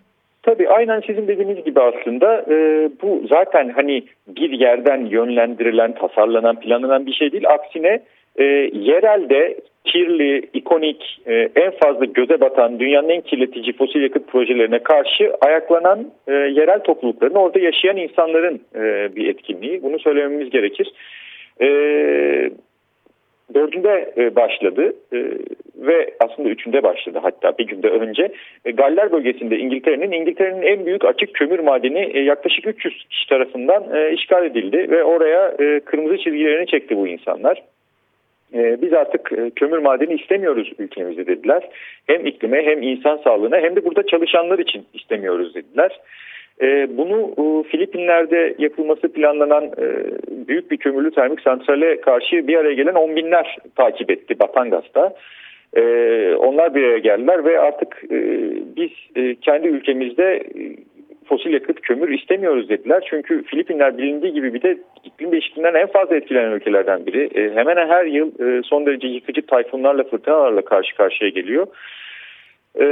Tabii 0.45 0.69
aynen 0.69 1.01
sizin 1.07 1.29
dediğiniz 1.29 1.65
gibi 1.65 1.81
aslında 1.81 2.45
e, 2.51 2.89
bu 3.03 3.23
zaten 3.29 3.69
hani 3.69 4.05
bir 4.29 4.51
yerden 4.51 5.07
yönlendirilen, 5.07 5.95
tasarlanan, 5.95 6.61
planlanan 6.61 7.07
bir 7.07 7.13
şey 7.13 7.33
değil. 7.33 7.49
Aksine 7.49 8.01
e, 8.37 8.45
yerelde 8.73 9.57
kirli, 9.85 10.49
ikonik, 10.53 11.21
e, 11.27 11.49
en 11.57 11.73
fazla 11.83 12.05
göze 12.05 12.41
batan 12.41 12.81
dünyanın 12.81 13.09
en 13.09 13.21
kirletici 13.21 13.73
fosil 13.73 14.03
yakıt 14.03 14.29
projelerine 14.29 14.79
karşı 14.79 15.33
ayaklanan 15.41 16.11
e, 16.27 16.33
yerel 16.33 16.81
toplulukların, 16.81 17.35
orada 17.35 17.59
yaşayan 17.59 17.97
insanların 17.97 18.61
e, 18.75 19.17
bir 19.17 19.29
etkinliği. 19.29 19.83
Bunu 19.83 19.99
söylememiz 19.99 20.51
gerekir. 20.51 20.93
E, 21.61 21.69
dördünde 23.55 24.13
e, 24.17 24.37
başladı 24.37 24.93
e, 25.13 25.19
ve 25.77 26.11
aslında 26.21 26.49
üçünde 26.49 26.83
başladı 26.83 27.19
hatta 27.23 27.59
bir 27.59 27.67
günde 27.67 27.89
önce. 27.89 28.33
E, 28.65 28.71
Galler 28.71 29.13
bölgesinde 29.13 29.59
İngiltere'nin 29.59 30.13
İngiltere'nin 30.13 30.63
en 30.63 30.87
büyük 30.87 31.05
açık 31.05 31.35
kömür 31.35 31.59
madeni 31.59 32.25
yaklaşık 32.25 32.67
300 32.67 33.05
kişi 33.11 33.29
tarafından 33.29 34.13
işgal 34.13 34.45
edildi 34.45 34.91
ve 34.91 35.05
oraya 35.05 35.57
kırmızı 35.85 36.19
çizgilerini 36.19 36.67
çekti 36.67 36.97
bu 36.97 37.09
insanlar. 37.09 37.63
Biz 38.53 38.93
artık 38.93 39.33
kömür 39.57 39.79
madeni 39.79 40.15
istemiyoruz 40.15 40.73
ülkemizde 40.79 41.27
dediler. 41.27 41.69
Hem 42.07 42.27
iklime 42.27 42.63
hem 42.63 42.83
insan 42.83 43.17
sağlığına 43.17 43.57
hem 43.57 43.77
de 43.77 43.85
burada 43.85 44.07
çalışanlar 44.07 44.59
için 44.59 44.87
istemiyoruz 44.95 45.55
dediler. 45.55 46.01
E, 46.63 46.97
bunu 46.97 47.35
e, 47.39 47.69
Filipinler'de 47.69 48.55
yapılması 48.59 49.13
planlanan 49.13 49.65
e, 49.65 49.87
büyük 50.49 50.71
bir 50.71 50.77
kömürlü 50.77 51.11
termik 51.11 51.41
santrale 51.41 52.01
karşı 52.01 52.49
bir 52.49 52.57
araya 52.57 52.75
gelen 52.75 52.95
on 52.95 53.17
binler 53.17 53.57
takip 53.77 54.11
etti 54.11 54.39
Batangas'ta. 54.39 55.15
E, 55.77 55.83
onlar 56.35 56.75
bir 56.75 56.85
araya 56.85 56.99
geldiler 56.99 57.45
ve 57.45 57.61
artık 57.61 58.05
e, 58.11 58.19
biz 58.77 58.91
kendi 59.41 59.69
ülkemizde 59.69 60.43
fosil 61.29 61.53
yakıt 61.53 61.81
kömür 61.81 62.09
istemiyoruz 62.09 62.69
dediler. 62.69 63.07
Çünkü 63.11 63.43
Filipinler 63.43 63.99
bilindiği 63.99 64.33
gibi 64.33 64.55
bir 64.55 64.63
de 64.63 64.77
iklim 65.05 65.33
değişikliğinden 65.33 65.75
en 65.75 65.87
fazla 65.87 66.17
etkilenen 66.17 66.53
ülkelerden 66.53 67.07
biri. 67.07 67.31
Hemen 67.55 67.89
her 67.89 68.05
yıl 68.05 68.31
son 68.63 68.87
derece 68.87 69.09
yıkıcı 69.09 69.47
tayfunlarla 69.47 70.05
fırtınalarla 70.05 70.65
karşı 70.65 70.97
karşıya 70.97 71.31
geliyor. 71.31 71.67
E, 72.81 72.87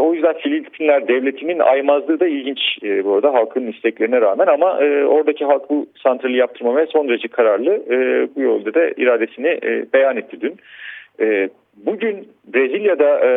o 0.00 0.14
yüzden 0.14 0.34
Filipinler 0.34 1.08
devletinin 1.08 1.58
aymazlığı 1.58 2.20
da 2.20 2.26
ilginç 2.26 2.78
e, 2.82 3.04
bu 3.04 3.14
arada 3.14 3.34
halkın 3.34 3.66
isteklerine 3.66 4.20
rağmen 4.20 4.46
ama 4.46 4.84
e, 4.84 5.04
oradaki 5.04 5.44
halk 5.44 5.70
bu 5.70 5.86
santrali 6.02 6.36
yaptırmamaya 6.36 6.86
son 6.86 7.08
derece 7.08 7.28
kararlı. 7.28 7.70
E, 7.90 8.28
bu 8.36 8.40
yolda 8.40 8.74
da 8.74 8.90
iradesini 8.96 9.48
e, 9.48 9.86
beyan 9.92 10.16
etti 10.16 10.40
dün. 10.40 10.56
E, 11.20 11.48
bugün 11.76 12.28
Brezilya'da 12.54 13.18
e, 13.18 13.30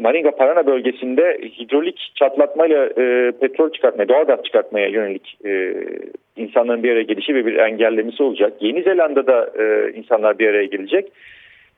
Maringa 0.00 0.30
Parana 0.30 0.66
bölgesinde 0.66 1.38
hidrolik 1.58 2.12
çatlatmayla 2.14 2.86
e, 2.86 3.32
petrol 3.40 3.72
çıkartmaya, 3.72 4.08
doğalgaz 4.08 4.42
çıkartmaya 4.44 4.88
yönelik 4.88 5.38
e, 5.44 5.74
insanların 6.36 6.82
bir 6.82 6.92
araya 6.92 7.02
gelişi 7.02 7.34
ve 7.34 7.46
bir 7.46 7.56
engellemesi 7.56 8.22
olacak. 8.22 8.52
Yeni 8.60 8.82
Zelanda'da 8.82 9.50
e, 9.58 9.92
insanlar 9.92 10.38
bir 10.38 10.48
araya 10.48 10.64
gelecek 10.64 11.12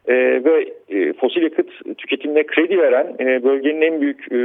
e, 0.08 0.14
ve 0.44 0.72
fosil 1.20 1.42
yakıt 1.42 1.98
tüketimine 1.98 2.46
kredi 2.46 2.78
veren 2.78 3.16
e, 3.20 3.44
bölgenin 3.44 3.82
en 3.82 4.00
büyük 4.00 4.20
e, 4.20 4.38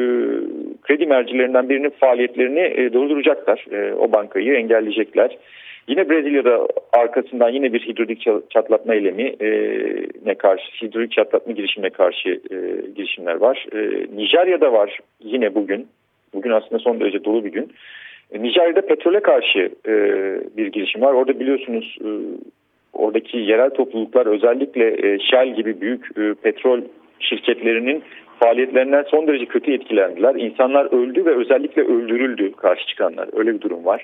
kredi 0.81 1.05
mercilerinden 1.05 1.69
birinin 1.69 1.89
faaliyetlerini 1.89 2.59
e, 2.59 2.93
durduracaklar. 2.93 3.65
E, 3.71 3.93
o 3.93 4.11
bankayı 4.11 4.53
engelleyecekler. 4.53 5.37
Yine 5.87 6.09
Brezilya'da 6.09 6.67
arkasından 6.93 7.49
yine 7.49 7.73
bir 7.73 7.79
hidrolik 7.79 8.27
çatlatma 8.49 8.93
eylemi 8.93 9.23
e, 9.23 9.49
ne 10.25 10.35
karşı 10.35 10.85
hidrolik 10.85 11.11
çatlatma 11.11 11.53
girişimine 11.53 11.89
karşı 11.89 12.29
e, 12.29 12.55
girişimler 12.95 13.35
var. 13.35 13.65
E, 13.73 14.07
Nijerya'da 14.17 14.73
var 14.73 14.99
yine 15.19 15.55
bugün. 15.55 15.87
Bugün 16.33 16.51
aslında 16.51 16.79
son 16.79 16.99
derece 16.99 17.23
dolu 17.23 17.45
bir 17.45 17.51
gün. 17.51 17.71
E, 18.31 18.43
Nijerya'da 18.43 18.81
petrole 18.81 19.19
karşı 19.19 19.69
e, 19.87 19.93
bir 20.57 20.67
girişim 20.67 21.01
var. 21.01 21.13
Orada 21.13 21.39
biliyorsunuz 21.39 21.97
e, 22.01 22.09
oradaki 22.97 23.37
yerel 23.37 23.69
topluluklar 23.69 24.25
özellikle 24.25 24.87
e, 24.87 25.19
Shell 25.19 25.55
gibi 25.55 25.81
büyük 25.81 26.17
e, 26.17 26.33
petrol 26.33 26.81
şirketlerinin 27.19 28.03
faaliyetlerinden 28.39 29.03
son 29.03 29.27
derece 29.27 29.45
kötü 29.45 29.73
etkilendiler. 29.73 30.35
İnsanlar 30.35 30.85
öldü 30.85 31.25
ve 31.25 31.35
özellikle 31.35 31.81
öldürüldü 31.81 32.51
karşı 32.51 32.87
çıkanlar. 32.87 33.29
Öyle 33.33 33.53
bir 33.53 33.61
durum 33.61 33.85
var. 33.85 34.03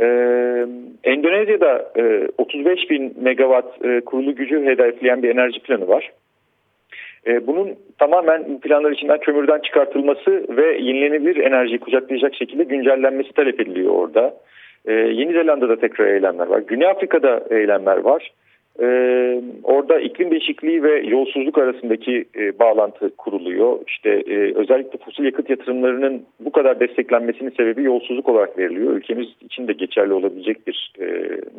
Ee, 0.00 0.66
Endonezya'da 1.04 1.92
e, 1.96 2.28
35 2.38 2.90
bin 2.90 3.14
megawatt 3.22 3.84
e, 3.84 4.00
kurulu 4.00 4.34
gücü 4.34 4.64
hedefleyen 4.64 5.22
bir 5.22 5.30
enerji 5.30 5.60
planı 5.60 5.88
var. 5.88 6.10
E, 7.26 7.46
bunun 7.46 7.74
tamamen 7.98 8.60
planlar 8.60 8.90
içinden 8.90 9.18
kömürden 9.20 9.58
çıkartılması 9.58 10.56
ve 10.56 10.78
yenilenebilir 10.78 11.36
enerjiyi 11.36 11.80
kucaklayacak 11.80 12.34
şekilde 12.34 12.64
güncellenmesi 12.64 13.32
talep 13.32 13.60
ediliyor 13.60 13.92
orada. 13.92 14.34
Ee, 14.86 14.92
Yeni 14.92 15.32
Zelanda'da 15.32 15.76
tekrar 15.76 16.06
eylemler 16.06 16.46
var. 16.46 16.58
Güney 16.58 16.88
Afrika'da 16.88 17.44
eylemler 17.50 17.96
var. 17.96 18.32
Ee, 18.82 19.42
orada 19.62 20.00
iklim 20.00 20.30
değişikliği 20.30 20.82
ve 20.82 21.00
yolsuzluk 21.00 21.58
arasındaki 21.58 22.24
e, 22.36 22.58
bağlantı 22.58 23.16
kuruluyor. 23.16 23.78
İşte 23.86 24.10
e, 24.10 24.54
özellikle 24.54 24.98
fosil 24.98 25.24
yakıt 25.24 25.50
yatırımlarının 25.50 26.22
bu 26.40 26.52
kadar 26.52 26.80
desteklenmesinin 26.80 27.50
sebebi 27.50 27.82
yolsuzluk 27.82 28.28
olarak 28.28 28.58
veriliyor. 28.58 28.92
Ülkemiz 28.92 29.28
için 29.40 29.68
de 29.68 29.72
geçerli 29.72 30.12
olabilecek 30.12 30.66
bir 30.66 30.92
e, 31.00 31.06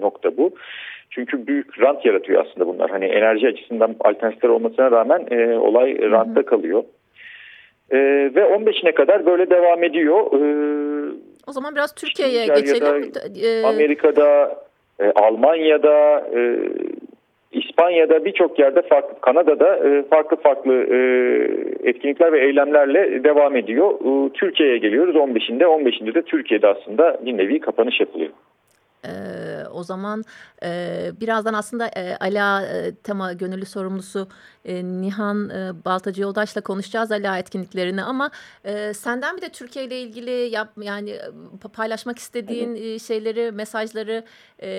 nokta 0.01 0.37
bu. 0.37 0.51
Çünkü 1.09 1.47
büyük 1.47 1.81
rant 1.81 2.05
yaratıyor 2.05 2.45
aslında 2.45 2.67
bunlar. 2.67 2.89
Hani 2.89 3.05
enerji 3.05 3.47
açısından 3.47 3.95
alternatifler 3.99 4.49
olmasına 4.49 4.91
rağmen 4.91 5.25
e, 5.31 5.57
olay 5.57 6.11
rantta 6.11 6.45
kalıyor. 6.45 6.83
E, 7.91 7.97
ve 8.35 8.41
15'ine 8.41 8.93
kadar 8.93 9.25
böyle 9.25 9.49
devam 9.49 9.83
ediyor. 9.83 10.19
E, 10.19 10.41
o 11.47 11.51
zaman 11.51 11.75
biraz 11.75 11.95
Türkiye'ye 11.95 12.45
geçelim. 12.45 13.11
Ee, 13.43 13.63
Amerika'da, 13.65 14.59
e, 14.99 15.11
Almanya'da, 15.15 16.27
e, 16.35 16.59
İspanya'da 17.51 18.25
birçok 18.25 18.59
yerde 18.59 18.81
farklı, 18.81 19.21
Kanada'da 19.21 19.77
e, 19.77 20.03
farklı 20.09 20.37
farklı 20.37 20.73
e, 20.73 20.97
etkinlikler 21.89 22.33
ve 22.33 22.45
eylemlerle 22.45 23.23
devam 23.23 23.55
ediyor. 23.55 23.91
E, 23.93 24.33
Türkiye'ye 24.33 24.77
geliyoruz 24.77 25.15
15'inde. 25.15 25.63
15'inde 25.63 26.13
de 26.15 26.21
Türkiye'de 26.21 26.67
aslında 26.67 27.17
bir 27.25 27.37
nevi 27.37 27.59
kapanış 27.59 27.99
yapılıyor. 27.99 28.31
Ee, 29.05 29.67
o 29.73 29.83
zaman 29.83 30.23
e, 30.63 30.69
birazdan 31.21 31.53
aslında 31.53 31.87
e, 31.87 32.15
ALA 32.19 32.61
e, 32.61 32.95
tema 32.95 33.33
gönüllü 33.33 33.65
sorumlusu 33.65 34.27
e, 34.65 34.83
Nihan 34.83 35.49
e, 35.49 35.85
Baltacı 35.85 36.21
Yoldaş'la 36.21 36.61
konuşacağız 36.61 37.11
ALA 37.11 37.37
etkinliklerini 37.37 38.03
ama 38.03 38.31
e, 38.65 38.93
senden 38.93 39.37
bir 39.37 39.41
de 39.41 39.49
Türkiye 39.49 39.85
ile 39.85 40.01
ilgili 40.01 40.31
yap, 40.31 40.73
yani 40.81 41.19
paylaşmak 41.73 42.19
istediğin 42.19 42.75
evet. 42.75 43.01
şeyleri, 43.01 43.51
mesajları 43.51 44.25
e, 44.59 44.69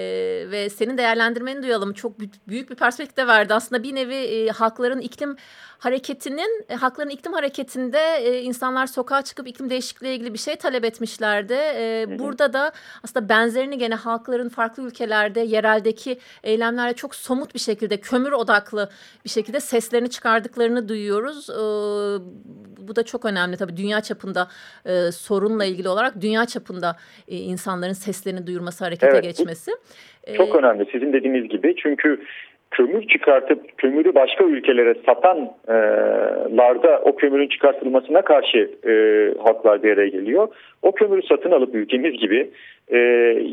ve 0.51 0.71
senin 0.71 0.99
değerlendirmeni 0.99 1.63
duyalım. 1.63 1.93
Çok 1.93 2.13
büyük 2.49 2.71
bir 2.71 2.75
perspektif 2.75 3.27
verdi. 3.27 3.55
Aslında 3.55 3.83
bir 3.83 3.95
nevi 3.95 4.15
e, 4.15 4.49
halkların 4.49 5.01
iklim 5.01 5.37
hareketinin, 5.79 6.65
e, 6.69 6.75
halkların 6.75 7.09
iklim 7.09 7.33
hareketinde 7.33 8.17
e, 8.17 8.43
insanlar 8.43 8.87
sokağa 8.87 9.23
çıkıp 9.23 9.49
iklim 9.49 9.71
değişikliği 9.71 10.15
ilgili 10.15 10.33
bir 10.33 10.39
şey 10.39 10.57
talep 10.57 10.85
etmişlerdi. 10.85 11.53
E, 11.53 12.07
burada 12.19 12.53
da 12.53 12.73
aslında 13.05 13.29
benzerini 13.29 13.79
gene 13.79 13.95
halkların 13.95 14.49
farklı 14.49 14.83
ülkelerde 14.83 15.41
yereldeki 15.41 16.19
eylemlerle 16.43 16.95
çok 16.95 17.15
somut 17.15 17.55
bir 17.55 17.61
şekilde 17.61 18.01
kömür 18.01 18.33
odaklı 18.33 18.91
bir 19.25 19.31
şekilde 19.31 19.61
seslerini 19.73 20.11
çıkardıklarını 20.11 20.89
duyuyoruz. 20.89 21.51
E, 21.51 21.63
bu 22.89 22.97
da 22.97 23.03
çok 23.03 23.25
önemli 23.25 23.57
tabii 23.57 23.77
dünya 23.77 24.01
çapında 24.01 24.43
e, 24.87 24.93
sorunla 25.13 25.65
ilgili 25.65 25.89
olarak 25.89 26.13
dünya 26.23 26.45
çapında 26.47 26.97
e, 27.29 27.37
insanların 27.37 27.93
seslerini 28.07 28.47
duyurması, 28.47 28.85
harekete 28.85 29.13
evet, 29.13 29.25
geçmesi. 29.25 29.71
Çok 30.37 30.55
ee, 30.55 30.59
önemli 30.59 30.87
sizin 30.93 31.13
dediğiniz 31.13 31.49
gibi 31.49 31.75
çünkü 31.83 32.21
kömür 32.71 33.09
çıkartıp 33.09 33.79
kömürü 33.79 34.15
başka 34.15 34.45
ülkelere 34.45 34.95
satanlarda 35.07 37.01
o 37.05 37.17
kömürün 37.17 37.49
çıkartılmasına 37.49 38.23
karşı 38.23 38.71
e, 38.87 38.93
halklar 39.43 39.83
bir 39.83 39.93
araya 39.93 40.09
geliyor. 40.09 40.49
O 40.83 40.93
kömürü 40.93 41.23
satın 41.23 41.51
alıp 41.51 41.75
ülkemiz 41.75 42.21
gibi 42.21 42.51
e, 42.93 42.99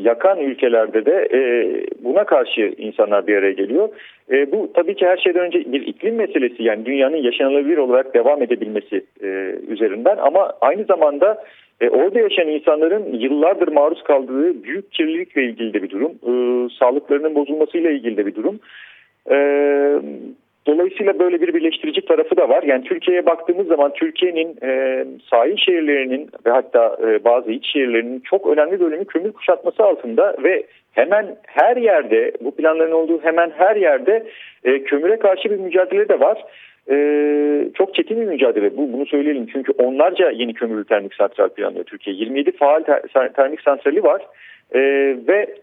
yakan 0.01 0.39
ülkelerde 0.39 1.05
de 1.05 1.27
e, 1.33 1.39
buna 2.03 2.23
karşı 2.23 2.73
insanlar 2.77 3.27
bir 3.27 3.35
araya 3.35 3.51
geliyor. 3.51 3.89
E, 4.31 4.51
bu 4.51 4.73
tabii 4.73 4.95
ki 4.95 5.05
her 5.05 5.17
şeyden 5.17 5.41
önce 5.41 5.59
bir 5.71 5.87
iklim 5.87 6.15
meselesi 6.15 6.63
yani 6.63 6.85
dünyanın 6.85 7.17
yaşanılabilir 7.17 7.77
olarak 7.77 8.13
devam 8.13 8.41
edebilmesi 8.41 9.05
e, 9.23 9.55
üzerinden 9.67 10.17
ama 10.17 10.53
aynı 10.61 10.83
zamanda 10.83 11.43
e, 11.81 11.89
orada 11.89 12.19
yaşayan 12.19 12.47
insanların 12.47 13.13
yıllardır 13.13 13.67
maruz 13.67 14.03
kaldığı 14.03 14.63
büyük 14.63 14.91
kirlilikle 14.91 15.43
ilgili 15.43 15.73
de 15.73 15.83
bir 15.83 15.89
durum. 15.89 16.11
E, 16.11 16.33
sağlıklarının 16.79 17.35
bozulmasıyla 17.35 17.89
ilgili 17.91 18.17
de 18.17 18.25
bir 18.25 18.35
durum. 18.35 18.59
E, 19.31 19.37
dolayısıyla 20.69 21.19
böyle 21.19 21.41
bir 21.41 21.53
birleştirici 21.53 22.01
tarafı 22.01 22.37
da 22.37 22.49
var. 22.49 22.63
Yani 22.63 22.83
Türkiye'ye 22.83 23.25
baktığımız 23.25 23.67
zaman 23.67 23.93
Türkiye'nin 23.93 24.57
e, 24.63 25.05
sahil 25.29 25.57
şehirlerinin 25.57 26.29
ve 26.45 26.49
hatta 26.49 26.97
e, 27.03 27.23
bazı 27.23 27.51
iç 27.51 27.73
şehirlerinin 27.73 28.19
çok 28.19 28.47
önemli 28.47 28.79
bölümü 28.79 29.05
kömür 29.05 29.31
kuşatması 29.31 29.83
altında 29.83 30.35
ve 30.43 30.63
hemen 30.91 31.35
her 31.47 31.77
yerde 31.77 32.31
bu 32.41 32.55
planların 32.55 32.91
olduğu 32.91 33.23
hemen 33.23 33.51
her 33.57 33.75
yerde 33.75 34.23
e, 34.63 34.83
kömüre 34.83 35.19
karşı 35.19 35.51
bir 35.51 35.59
mücadele 35.59 36.09
de 36.09 36.19
var 36.19 36.43
e, 36.91 36.95
çok 37.77 37.95
çetin 37.95 38.21
bir 38.21 38.25
mücadele. 38.25 38.77
Bu, 38.77 38.93
bunu 38.93 39.05
söyleyelim 39.05 39.47
çünkü 39.53 39.71
onlarca 39.71 40.29
yeni 40.31 40.53
kömürlü 40.53 40.85
termik 40.85 41.13
santral 41.13 41.49
planlıyor 41.49 41.85
Türkiye. 41.85 42.15
27 42.15 42.51
faal 42.51 42.79
ter, 42.79 43.33
termik 43.33 43.61
santrali 43.61 44.03
var 44.03 44.21
e, 44.73 44.79
ve 45.27 45.55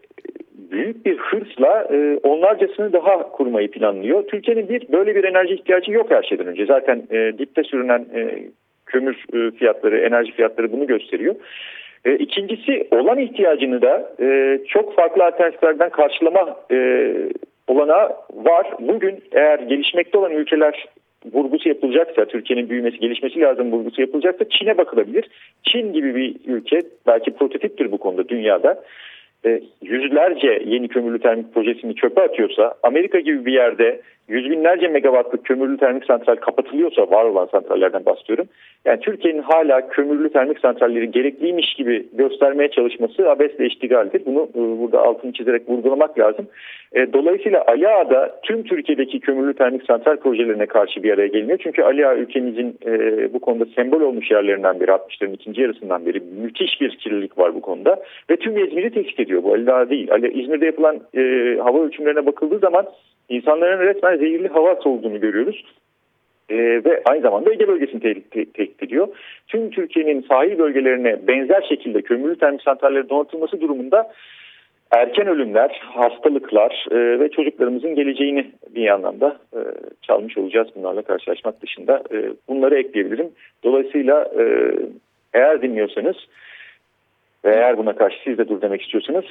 büyük 0.70 1.06
bir 1.06 1.18
hırsla 1.18 1.88
e, 1.90 2.18
onlarcasını 2.22 2.92
daha 2.92 3.30
kurmayı 3.30 3.70
planlıyor. 3.70 4.26
Türkiye'nin 4.26 4.68
bir 4.68 4.92
böyle 4.92 5.14
bir 5.14 5.24
enerji 5.24 5.54
ihtiyacı 5.54 5.92
yok 5.92 6.10
her 6.10 6.22
şeyden 6.22 6.46
önce. 6.46 6.66
Zaten 6.66 7.02
e, 7.10 7.38
dipte 7.38 7.62
sürünen 7.62 8.06
e, 8.14 8.48
kömür 8.86 9.24
e, 9.34 9.50
fiyatları, 9.50 9.98
enerji 9.98 10.32
fiyatları 10.32 10.72
bunu 10.72 10.86
gösteriyor. 10.86 11.34
E, 12.04 12.14
ikincisi 12.14 12.88
olan 12.90 13.18
ihtiyacını 13.18 13.82
da 13.82 14.12
e, 14.20 14.58
çok 14.68 14.96
farklı 14.96 15.24
alternatiflerden 15.24 15.90
karşılama 15.90 16.56
e, 16.70 17.10
olanağı 17.68 18.12
var. 18.34 18.66
Bugün 18.80 19.24
eğer 19.32 19.58
gelişmekte 19.58 20.18
olan 20.18 20.32
ülkeler 20.32 20.86
vurgusu 21.32 21.68
yapılacaksa, 21.68 22.24
Türkiye'nin 22.24 22.70
büyümesi, 22.70 22.98
gelişmesi 22.98 23.40
lazım 23.40 23.72
vurgusu 23.72 24.00
yapılacaksa 24.00 24.48
Çin'e 24.48 24.78
bakılabilir. 24.78 25.28
Çin 25.62 25.92
gibi 25.92 26.14
bir 26.14 26.36
ülke 26.46 26.82
belki 27.06 27.34
prototiptir 27.34 27.92
bu 27.92 27.98
konuda 27.98 28.28
dünyada. 28.28 28.82
E, 29.44 29.60
yüzlerce 29.82 30.62
yeni 30.66 30.88
kömürlü 30.88 31.20
termik 31.20 31.54
projesini 31.54 31.94
çöpe 31.94 32.20
atıyorsa, 32.20 32.74
Amerika 32.82 33.20
gibi 33.20 33.46
bir 33.46 33.52
yerde 33.52 34.00
yüz 34.28 34.50
binlerce 34.50 34.88
megawattlık 34.88 35.44
kömürlü 35.44 35.76
termik 35.76 36.04
santral 36.04 36.36
kapatılıyorsa, 36.36 37.10
var 37.10 37.24
olan 37.24 37.48
santrallerden 37.52 38.06
bahsediyorum. 38.06 38.46
Yani 38.84 39.00
Türkiye'nin 39.00 39.42
hala 39.42 39.88
kömürlü 39.88 40.32
termik 40.32 40.58
santralleri 40.58 41.10
gerekliymiş 41.10 41.74
gibi 41.74 42.06
göstermeye 42.12 42.70
çalışması 42.70 43.30
abesle 43.30 43.66
iştigaldir. 43.66 44.26
Bunu 44.26 44.48
e, 44.54 44.78
burada 44.78 45.02
altını 45.02 45.32
çizerek 45.32 45.68
vurgulamak 45.68 46.18
lazım. 46.18 46.46
E, 46.92 47.12
dolayısıyla 47.12 47.64
Ali 47.68 47.88
Ağa'da 47.88 48.40
tüm 48.42 48.62
Türkiye'deki 48.62 49.20
kömürlü 49.20 49.54
termik 49.54 49.82
santral 49.84 50.16
projelerine 50.16 50.66
karşı 50.66 51.02
bir 51.02 51.12
araya 51.12 51.26
geliniyor. 51.26 51.58
Çünkü 51.62 51.82
Ali 51.82 52.20
ülkemizin 52.20 52.78
e, 52.86 52.92
bu 53.34 53.38
konuda 53.38 53.64
sembol 53.74 54.00
olmuş 54.00 54.30
yerlerinden 54.30 54.80
biri 54.80 54.90
60'ların 54.90 55.34
ikinci 55.34 55.60
yarısından 55.60 56.06
beri 56.06 56.20
müthiş 56.42 56.80
bir 56.80 56.90
kirlilik 56.90 57.38
var 57.38 57.54
bu 57.54 57.60
konuda. 57.60 58.02
Ve 58.30 58.36
tüm 58.36 58.66
İzmir'i 58.66 58.90
tehdit 58.90 59.20
ediyor 59.20 59.42
bu 59.42 59.52
Ali 59.52 59.90
değil. 59.90 60.08
İzmir'de 60.34 60.66
yapılan 60.66 61.00
hava 61.62 61.84
ölçümlerine 61.84 62.26
bakıldığı 62.26 62.58
zaman 62.58 62.86
insanların 63.28 63.80
resmen 63.80 64.15
zehirli 64.16 64.48
hava 64.48 64.74
olduğunu 64.74 65.20
görüyoruz. 65.20 65.64
Ee, 66.50 66.56
ve 66.84 67.02
aynı 67.04 67.22
zamanda 67.22 67.52
Ege 67.52 67.68
bölgesini 67.68 68.00
tehdit 68.00 68.30
te 68.30 68.44
te 68.44 68.84
ediyor. 68.86 69.08
Tüm 69.48 69.70
Türkiye'nin 69.70 70.22
sahil 70.28 70.58
bölgelerine 70.58 71.26
benzer 71.26 71.62
şekilde 71.68 72.02
kömürlü 72.02 72.38
termik 72.38 72.62
santralleri 72.62 73.08
donatılması 73.08 73.60
durumunda 73.60 74.12
erken 74.90 75.26
ölümler, 75.26 75.80
hastalıklar 75.82 76.86
e, 76.90 77.20
ve 77.20 77.30
çocuklarımızın 77.30 77.94
geleceğini 77.94 78.50
bir 78.74 78.88
anlamda 78.88 79.36
e, 79.54 79.60
çalmış 80.02 80.38
olacağız 80.38 80.68
bunlarla 80.76 81.02
karşılaşmak 81.02 81.62
dışında. 81.62 82.02
E, 82.12 82.16
bunları 82.48 82.78
ekleyebilirim. 82.78 83.30
Dolayısıyla 83.64 84.30
e, 84.38 84.72
eğer 85.34 85.62
dinliyorsanız 85.62 86.16
ve 87.44 87.54
eğer 87.54 87.78
buna 87.78 87.96
karşı 87.96 88.16
siz 88.24 88.38
de 88.38 88.48
dur 88.48 88.60
demek 88.60 88.82
istiyorsanız 88.82 89.24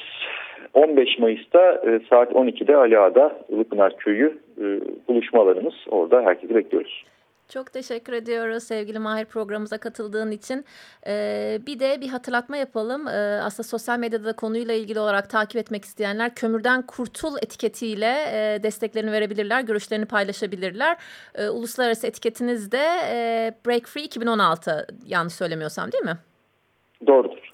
15 0.75 1.19
Mayıs'ta 1.19 1.73
e, 1.73 1.99
saat 2.09 2.31
12'de 2.31 2.75
Ali 2.75 2.99
Ağa'da 2.99 3.39
Köyü 3.97 4.39
e, 4.57 4.63
buluşma 5.07 5.41
alanımız. 5.41 5.73
Orada 5.89 6.21
herkesi 6.21 6.55
bekliyoruz. 6.55 7.03
Çok 7.49 7.73
teşekkür 7.73 8.13
ediyoruz 8.13 8.63
sevgili 8.63 8.99
Mahir 8.99 9.25
programımıza 9.25 9.77
katıldığın 9.77 10.31
için. 10.31 10.65
Ee, 11.07 11.59
bir 11.67 11.79
de 11.79 12.01
bir 12.01 12.07
hatırlatma 12.07 12.57
yapalım. 12.57 13.07
Ee, 13.07 13.41
aslında 13.43 13.67
sosyal 13.67 13.99
medyada 13.99 14.25
da 14.25 14.33
konuyla 14.33 14.73
ilgili 14.73 14.99
olarak 14.99 15.29
takip 15.29 15.57
etmek 15.57 15.85
isteyenler 15.85 16.35
kömürden 16.35 16.81
kurtul 16.81 17.37
etiketiyle 17.37 18.15
e, 18.33 18.63
desteklerini 18.63 19.11
verebilirler, 19.11 19.61
görüşlerini 19.61 20.05
paylaşabilirler. 20.05 20.97
Ee, 21.35 21.49
uluslararası 21.49 22.07
etiketiniz 22.07 22.71
de 22.71 22.85
e, 23.11 23.51
Break 23.67 23.87
Free 23.87 24.03
2016 24.03 24.87
yanlış 25.05 25.33
söylemiyorsam 25.33 25.91
değil 25.91 26.03
mi? 26.03 26.17
Doğrudur. 27.07 27.49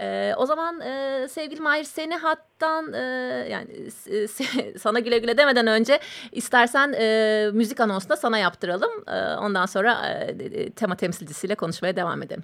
Ee, 0.00 0.32
o 0.38 0.46
zaman 0.46 0.80
e, 0.80 1.28
sevgili 1.28 1.60
Mahir 1.60 1.84
seni 1.84 2.14
hattan 2.14 2.92
e, 2.92 3.04
yani 3.50 3.68
e, 4.12 4.26
sana 4.78 4.98
güle 4.98 5.18
güle 5.18 5.36
demeden 5.36 5.66
önce 5.66 5.92
istersen 6.32 6.92
e, 7.00 7.06
müzik 7.52 7.80
anonsunu 7.80 8.16
sana 8.16 8.38
yaptıralım. 8.38 8.90
E, 9.08 9.38
ondan 9.46 9.66
sonra 9.66 9.92
e, 10.28 10.70
tema 10.70 10.96
temsilcisiyle 10.96 11.54
konuşmaya 11.54 11.96
devam 11.96 12.22
edelim. 12.22 12.42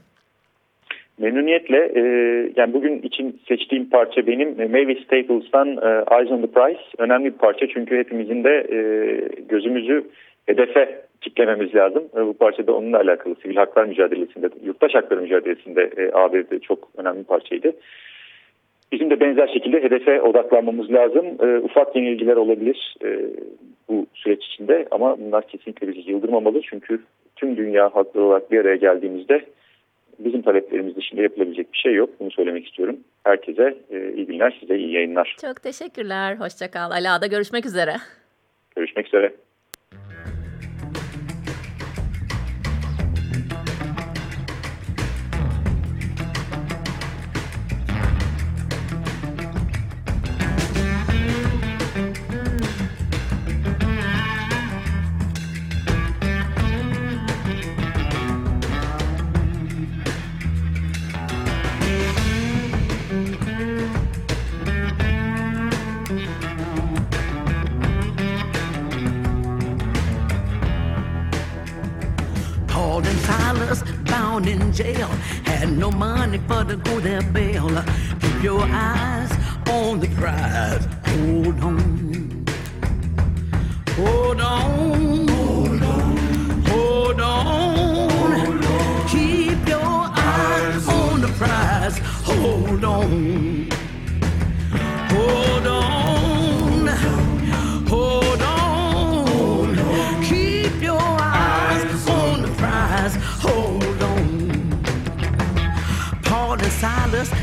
Memnuniyetle. 1.19 1.93
E, 1.95 2.03
yani 2.57 2.73
bugün 2.73 3.03
için 3.03 3.41
seçtiğim 3.49 3.91
parça 3.91 4.27
benim 4.27 4.61
e, 4.61 4.67
Mavis 4.67 5.05
Staples'tan 5.05 5.69
e, 5.69 6.17
Eyes 6.17 6.31
on 6.31 6.43
the 6.43 6.47
Prize. 6.47 6.83
Önemli 6.99 7.25
bir 7.25 7.39
parça 7.39 7.67
çünkü 7.69 7.99
hepimizin 7.99 8.45
de 8.45 8.67
e, 8.71 8.79
gözümüzü 9.49 10.05
hedefe 10.47 11.03
kitlememiz 11.23 11.75
lazım. 11.75 12.03
E, 12.17 12.27
bu 12.27 12.33
parçada 12.33 12.73
onunla 12.73 12.97
alakalı 12.97 13.35
sivil 13.43 13.57
haklar 13.57 13.85
mücadelesinde, 13.85 14.49
yurttaş 14.65 14.95
hakları 14.95 15.21
mücadelesinde 15.21 15.91
e, 15.97 16.11
ABD 16.13 16.59
çok 16.59 16.89
önemli 16.97 17.19
bir 17.19 17.25
parçaydı. 17.25 17.73
Bizim 18.93 19.11
de 19.11 19.21
benzer 19.21 19.47
şekilde 19.47 19.83
hedefe 19.83 20.23
odaklanmamız 20.23 20.93
lazım. 20.93 21.27
E, 21.41 21.59
ufak 21.59 21.97
yenilgiler 21.97 22.37
olabilir 22.37 22.97
e, 23.05 23.21
bu 23.89 24.07
süreç 24.15 24.45
içinde 24.45 24.87
ama 24.91 25.19
bunlar 25.19 25.49
kesinlikle 25.49 25.89
bizi 25.89 26.11
yıldırmamalı. 26.11 26.61
Çünkü 26.63 27.01
tüm 27.37 27.57
dünya 27.57 27.85
hakları 27.95 28.25
olarak 28.25 28.51
bir 28.53 28.61
araya 28.61 28.77
geldiğimizde 28.77 29.45
bizim 30.19 30.43
taleplerimiz 30.43 30.97
dışında 30.97 31.23
yapılabilecek 31.23 31.73
bir 31.73 31.79
şey 31.79 31.95
yok. 31.95 32.11
Bunu 32.21 32.31
söylemek 32.31 32.67
istiyorum. 32.67 32.97
Herkese 33.25 33.75
e, 33.91 34.13
iyi 34.13 34.27
günler, 34.27 34.57
size 34.61 34.79
iyi 34.79 34.93
yayınlar. 34.93 35.37
Çok 35.41 35.63
teşekkürler. 35.63 36.37
Hoşçakal. 36.37 36.91
Ala'da 36.91 37.27
görüşmek 37.27 37.67
üzere. 37.67 37.93
Görüşmek 38.77 39.07
üzere. 39.07 39.33
Go 76.77 77.01
their 77.01 77.23
bail. 77.23 77.69
Keep 78.21 78.43
your 78.43 78.63
eyes 78.63 79.33
on 79.69 80.01
the 80.01 80.09
prize. 80.09 80.92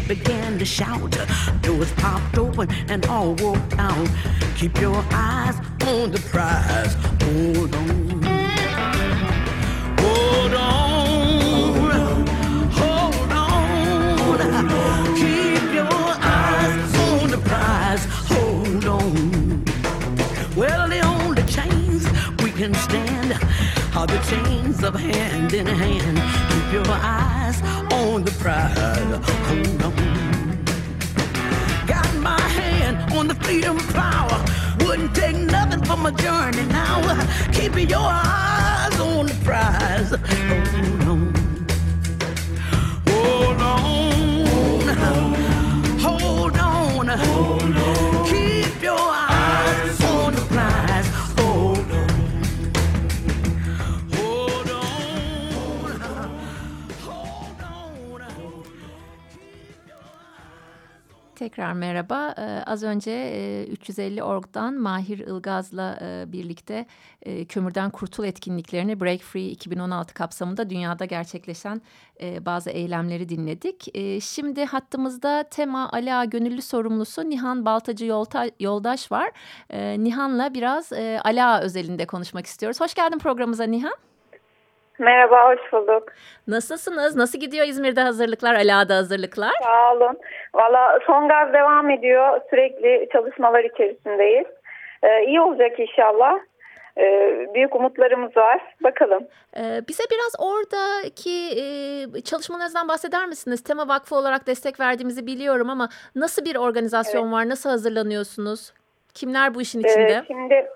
Began 0.09 0.57
to 0.57 0.65
shout. 0.65 1.15
Doors 1.61 1.91
popped 1.91 2.35
open 2.39 2.67
and 2.87 3.05
all 3.05 3.35
walked 3.35 3.77
out. 3.77 4.09
Keep 4.57 4.81
your 4.81 5.05
eyes 5.11 5.55
on 5.85 6.09
the 6.11 6.19
prize. 6.31 6.95
Hold 7.21 7.75
on. 7.75 8.23
Hold 9.99 10.53
on. 10.55 12.27
Hold 12.79 14.41
on. 14.41 15.15
Keep 15.15 15.73
your 15.79 16.07
eyes 16.39 16.95
on 17.07 17.29
the 17.29 17.41
prize. 17.45 18.05
Hold 18.31 18.85
on. 18.85 19.63
Well, 20.55 20.87
the 20.89 21.01
only 21.01 21.43
chains 21.43 22.03
we 22.41 22.49
can 22.49 22.73
are 23.99 24.07
the 24.07 24.19
chains 24.19 24.81
of 24.81 24.95
hand 24.95 25.53
in 25.53 25.67
hand. 25.67 26.17
Keep 26.51 26.71
your 26.71 26.88
eyes 26.88 27.62
on 27.91 28.23
the 28.23 28.31
prize. 28.31 28.73
Oh, 28.77 29.19
Hold 29.49 29.83
on. 29.83 29.93
Got 31.85 32.15
my 32.15 32.39
hand 32.39 33.12
on 33.12 33.27
the 33.27 33.35
freedom 33.35 33.77
power. 34.01 34.39
Wouldn't 34.85 35.13
take 35.13 35.35
nothing 35.35 35.83
from 35.83 36.03
my 36.03 36.12
journey 36.12 36.65
now. 36.67 36.97
Keep 37.51 37.89
your 37.89 38.09
eyes 38.09 38.97
on 39.01 39.25
the 39.25 39.38
prize. 39.43 40.13
Oh, 41.05 41.33
Hold 43.09 43.62
on. 43.62 44.47
Hold 44.55 44.89
on. 45.09 45.99
Hold 45.99 46.57
on. 46.57 47.07
Hold 47.09 47.77
on. 47.77 47.99
Keep 47.99 48.08
Tekrar 61.39 61.73
merhaba. 61.73 62.36
Ee, 62.38 62.63
az 62.65 62.84
önce 62.84 63.12
e, 63.12 63.65
350 63.65 64.23
Org'dan 64.23 64.73
Mahir 64.73 65.19
Ilgaz'la 65.19 65.99
e, 66.02 66.32
birlikte 66.32 66.86
e, 67.21 67.45
kömürden 67.45 67.89
kurtul 67.89 68.23
etkinliklerini 68.23 68.99
Break 68.99 69.21
Free 69.21 69.47
2016 69.47 70.13
kapsamında 70.13 70.69
dünyada 70.69 71.06
gerçekleşen 71.06 71.82
e, 72.21 72.45
bazı 72.45 72.69
eylemleri 72.69 73.30
dinledik. 73.30 73.95
E, 73.97 74.19
şimdi 74.21 74.65
hattımızda 74.65 75.43
Tema 75.43 75.91
Ala 75.91 76.25
Gönüllü 76.25 76.62
Sorumlusu 76.62 77.30
Nihan 77.30 77.65
Baltacı 77.65 78.06
Yolta, 78.06 78.45
Yoldaş 78.60 79.12
var. 79.12 79.32
E, 79.69 80.04
Nihan'la 80.04 80.54
biraz 80.54 80.91
e, 80.91 81.21
Ala 81.23 81.62
özelinde 81.62 82.06
konuşmak 82.06 82.45
istiyoruz. 82.45 82.82
Hoş 82.82 82.93
geldin 82.93 83.19
programımıza 83.19 83.63
Nihan. 83.63 84.08
Merhaba, 84.99 85.49
hoş 85.49 85.73
bulduk. 85.73 86.03
Nasılsınız? 86.47 87.15
Nasıl 87.15 87.39
gidiyor 87.39 87.67
İzmir'de 87.67 88.01
hazırlıklar, 88.01 88.55
Ala'da 88.55 88.95
hazırlıklar? 88.95 89.51
Sağ 89.63 89.93
olun. 89.93 90.17
Valla 90.53 90.99
son 91.05 91.27
gaz 91.27 91.53
devam 91.53 91.89
ediyor. 91.89 92.41
Sürekli 92.49 93.09
çalışmalar 93.13 93.63
içerisindeyiz. 93.63 94.47
Ee, 95.03 95.23
iyi 95.25 95.41
olacak 95.41 95.79
inşallah. 95.79 96.33
Ee, 96.97 97.47
büyük 97.53 97.75
umutlarımız 97.75 98.38
var. 98.38 98.62
Bakalım. 98.83 99.27
Ee, 99.57 99.81
bize 99.88 100.03
biraz 100.12 100.35
oradaki 100.39 101.62
e, 101.62 102.21
çalışmalarınızdan 102.21 102.88
bahseder 102.88 103.27
misiniz? 103.27 103.63
Tema 103.63 103.88
Vakfı 103.88 104.15
olarak 104.15 104.47
destek 104.47 104.79
verdiğimizi 104.79 105.27
biliyorum 105.27 105.69
ama 105.69 105.89
nasıl 106.15 106.45
bir 106.45 106.55
organizasyon 106.55 107.31
var? 107.31 107.49
Nasıl 107.49 107.69
hazırlanıyorsunuz? 107.69 108.73
Kimler 109.13 109.55
bu 109.55 109.62
işin 109.62 109.79
içinde? 109.79 110.13
Ee, 110.13 110.23
şimdi 110.27 110.67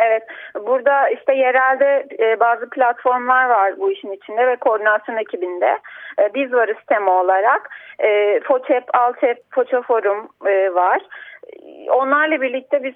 evet 0.00 0.22
burada 0.66 1.08
işte 1.08 1.34
yerelde 1.34 2.06
e, 2.18 2.40
bazı 2.40 2.70
platformlar 2.70 3.48
var 3.48 3.74
bu 3.78 3.92
işin 3.92 4.12
içinde 4.12 4.46
ve 4.46 4.56
koordinasyon 4.56 5.16
ekibinde. 5.16 5.78
E, 6.18 6.34
biz 6.34 6.52
varız 6.52 6.76
tema 6.86 7.20
olarak. 7.20 7.70
E, 7.98 8.40
FOÇEP, 8.40 8.84
ALTEP, 8.94 9.38
FOÇA 9.50 9.82
Forum 9.82 10.28
e, 10.46 10.74
var. 10.74 11.02
Onlarla 11.90 12.40
birlikte 12.40 12.84
biz 12.84 12.94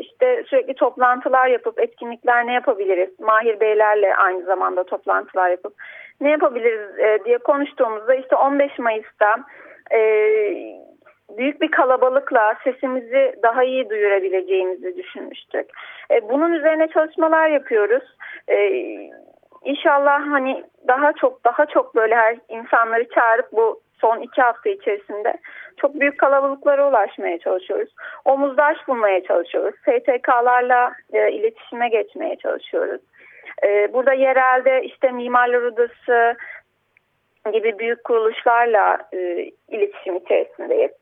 işte 0.00 0.44
sürekli 0.46 0.74
toplantılar 0.74 1.46
yapıp 1.46 1.80
etkinlikler 1.80 2.46
ne 2.46 2.52
yapabiliriz? 2.52 3.20
Mahir 3.20 3.60
Beylerle 3.60 4.16
aynı 4.16 4.42
zamanda 4.42 4.84
toplantılar 4.84 5.50
yapıp 5.50 5.72
ne 6.20 6.30
yapabiliriz 6.30 7.24
diye 7.24 7.38
konuştuğumuzda 7.38 8.14
işte 8.14 8.36
15 8.36 8.78
Mayıs'ta 8.78 9.36
e, 9.90 9.98
büyük 11.38 11.60
bir 11.60 11.70
kalabalıkla 11.70 12.54
sesimizi 12.64 13.34
daha 13.42 13.64
iyi 13.64 13.90
duyurabileceğimizi 13.90 14.96
düşünmüştük. 14.96 15.70
E, 16.10 16.28
bunun 16.28 16.52
üzerine 16.52 16.88
çalışmalar 16.88 17.48
yapıyoruz. 17.48 18.04
E, 18.48 18.56
İnşallah 19.64 20.30
hani 20.30 20.64
daha 20.88 21.12
çok 21.12 21.44
daha 21.44 21.66
çok 21.66 21.94
böyle 21.94 22.16
her 22.16 22.36
insanları 22.48 23.08
çağırıp 23.08 23.52
bu 23.52 23.80
son 24.00 24.20
iki 24.20 24.42
hafta 24.42 24.70
içerisinde 24.70 25.34
çok 25.76 26.00
büyük 26.00 26.18
kalabalıklara 26.18 26.88
ulaşmaya 26.88 27.38
çalışıyoruz. 27.38 27.94
Omuzdaş 28.24 28.88
bulmaya 28.88 29.24
çalışıyoruz. 29.24 29.74
STK'larla 29.74 30.92
e, 31.12 31.32
iletişime 31.32 31.88
geçmeye 31.88 32.36
çalışıyoruz. 32.36 33.00
E, 33.62 33.92
burada 33.92 34.12
yerelde 34.12 34.84
işte 34.84 35.10
Mimarlar 35.10 35.62
Odası 35.62 36.36
gibi 37.52 37.78
büyük 37.78 38.04
kuruluşlarla 38.04 38.98
e, 39.12 39.50
iletişim 39.68 40.16
içerisindeyiz. 40.16 40.92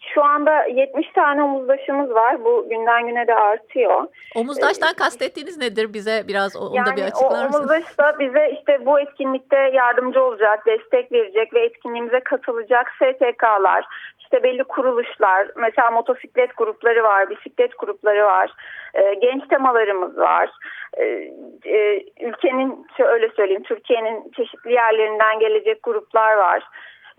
Şu 0.00 0.24
anda 0.24 0.64
70 0.64 1.12
tane 1.12 1.42
omuzdaşımız 1.42 2.10
var. 2.10 2.44
Bu 2.44 2.66
günden 2.68 3.06
güne 3.06 3.26
de 3.26 3.34
artıyor. 3.34 4.04
Omuzdaştan 4.36 4.94
kastettiğiniz 4.94 5.58
nedir? 5.58 5.92
Bize 5.92 6.24
biraz 6.28 6.56
onu 6.56 6.76
yani 6.76 6.86
da 6.86 6.96
bir 6.96 7.02
açıklar 7.02 7.46
mısınız? 7.46 7.70
omuzdaş 7.70 7.98
da 7.98 8.18
bize 8.18 8.50
işte 8.58 8.86
bu 8.86 9.00
etkinlikte 9.00 9.56
yardımcı 9.56 10.22
olacak, 10.22 10.66
destek 10.66 11.12
verecek 11.12 11.54
ve 11.54 11.64
etkinliğimize 11.64 12.20
katılacak 12.20 12.90
STK'lar, 12.90 13.84
işte 14.18 14.42
belli 14.42 14.64
kuruluşlar, 14.64 15.48
mesela 15.56 15.90
motosiklet 15.90 16.56
grupları 16.56 17.02
var, 17.02 17.30
bisiklet 17.30 17.78
grupları 17.78 18.24
var, 18.24 18.50
e, 18.94 19.14
genç 19.14 19.48
temalarımız 19.48 20.18
var. 20.18 20.50
E, 20.96 21.04
e, 21.64 22.04
ülkenin, 22.20 22.86
şöyle 22.96 23.28
söyleyeyim, 23.28 23.62
Türkiye'nin 23.62 24.32
çeşitli 24.36 24.72
yerlerinden 24.72 25.38
gelecek 25.38 25.82
gruplar 25.82 26.36
var. 26.36 26.62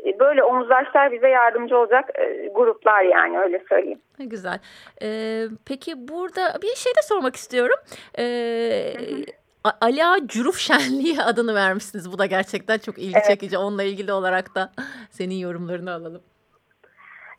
E, 0.05 0.19
Böyle 0.19 0.43
omuzdaşlar 0.43 1.11
bize 1.11 1.27
yardımcı 1.29 1.77
olacak 1.77 2.09
e, 2.19 2.47
gruplar 2.55 3.01
yani 3.01 3.39
öyle 3.39 3.63
söyleyeyim. 3.69 4.01
Ne 4.19 4.25
güzel. 4.25 4.59
Ee, 5.01 5.43
peki 5.67 6.07
burada 6.07 6.41
bir 6.61 6.75
şey 6.75 6.91
de 6.95 7.01
sormak 7.01 7.35
istiyorum. 7.35 7.75
Ee, 8.19 8.93
Ala 9.81 10.17
Cüruf 10.27 10.57
Şenliği 10.57 11.21
adını 11.25 11.55
vermişsiniz. 11.55 12.11
Bu 12.13 12.19
da 12.19 12.25
gerçekten 12.25 12.77
çok 12.77 12.97
ilgi 12.97 13.13
Evet. 13.15 13.25
çekici. 13.25 13.57
Onunla 13.57 13.83
ilgili 13.83 14.13
olarak 14.13 14.55
da 14.55 14.71
senin 15.09 15.35
yorumlarını 15.35 15.91
alalım. 15.93 16.21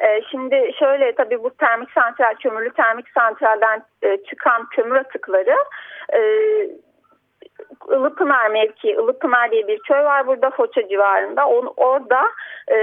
Ee, 0.00 0.20
Şimdi 0.30 0.70
şöyle 0.78 1.14
tabii 1.14 1.42
bu 1.42 1.50
termik 1.54 1.90
santral, 1.90 2.34
kömürlü 2.42 2.72
termik 2.72 3.06
santralden 3.08 3.82
e, 4.02 4.16
çıkan 4.30 4.66
kömür 4.68 4.96
atıkları 4.96 5.56
e, 6.12 6.20
Ilıpınar 7.88 8.50
mevki, 8.50 8.90
Ilıpınar 8.90 9.50
diye 9.50 9.68
bir 9.68 9.78
köy 9.78 10.04
var 10.04 10.26
burada 10.26 10.50
Foça 10.50 10.88
civarında. 10.88 11.46
On, 11.46 11.72
orada 11.76 12.22
e, 12.68 12.76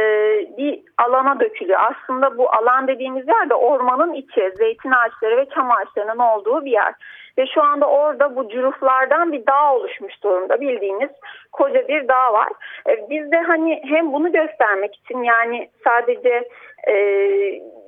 bir 0.58 0.82
alana 0.98 1.40
dökülüyor. 1.40 1.80
Aslında 1.80 2.38
bu 2.38 2.50
alan 2.56 2.88
dediğimiz 2.88 3.28
yer 3.28 3.50
de 3.50 3.56
ormanın 3.56 4.14
içi, 4.14 4.52
zeytin 4.56 4.92
ağaçları 4.92 5.38
ve 5.38 5.46
çam 5.56 5.72
ağaçlarının 5.72 6.20
olduğu 6.20 6.66
bir 6.66 6.72
yer. 6.72 6.94
Ve 7.38 7.48
şu 7.48 7.64
anda 7.64 7.90
orada 7.90 8.36
bu 8.36 8.50
cüruflardan 8.50 9.32
bir 9.32 9.46
dağ 9.48 9.74
oluşmuş 9.74 10.24
durumda 10.24 10.62
bildiğiniz 10.62 11.12
koca 11.52 11.88
bir 11.88 12.08
dağ 12.08 12.34
var. 12.34 12.50
E, 12.90 13.10
biz 13.10 13.32
de 13.32 13.38
hani 13.42 13.82
hem 13.86 14.14
bunu 14.14 14.32
göstermek 14.32 14.96
için 14.96 15.24
yani 15.24 15.70
sadece 15.84 16.50
e, 16.88 16.96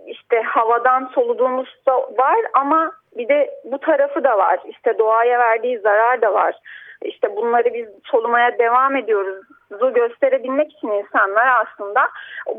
işte 0.07 0.41
havadan 0.41 1.12
soluduğumuz 1.15 1.77
da 1.88 1.97
var 1.97 2.38
ama 2.53 2.91
bir 3.17 3.30
de 3.30 3.52
bu 3.63 3.80
tarafı 3.80 4.24
da 4.24 4.38
var. 4.38 4.60
İşte 4.65 4.98
doğaya 4.98 5.39
verdiği 5.39 5.80
zarar 5.80 6.22
da 6.22 6.34
var. 6.34 6.56
İşte 7.02 7.36
bunları 7.36 7.74
biz 7.74 7.88
solumaya 8.04 8.60
devam 8.60 8.95
ediyoruz. 8.95 9.45
Bu 9.82 9.93
gösterebilmek 9.93 10.72
için 10.72 10.88
insanlar 10.88 11.48
aslında 11.48 12.08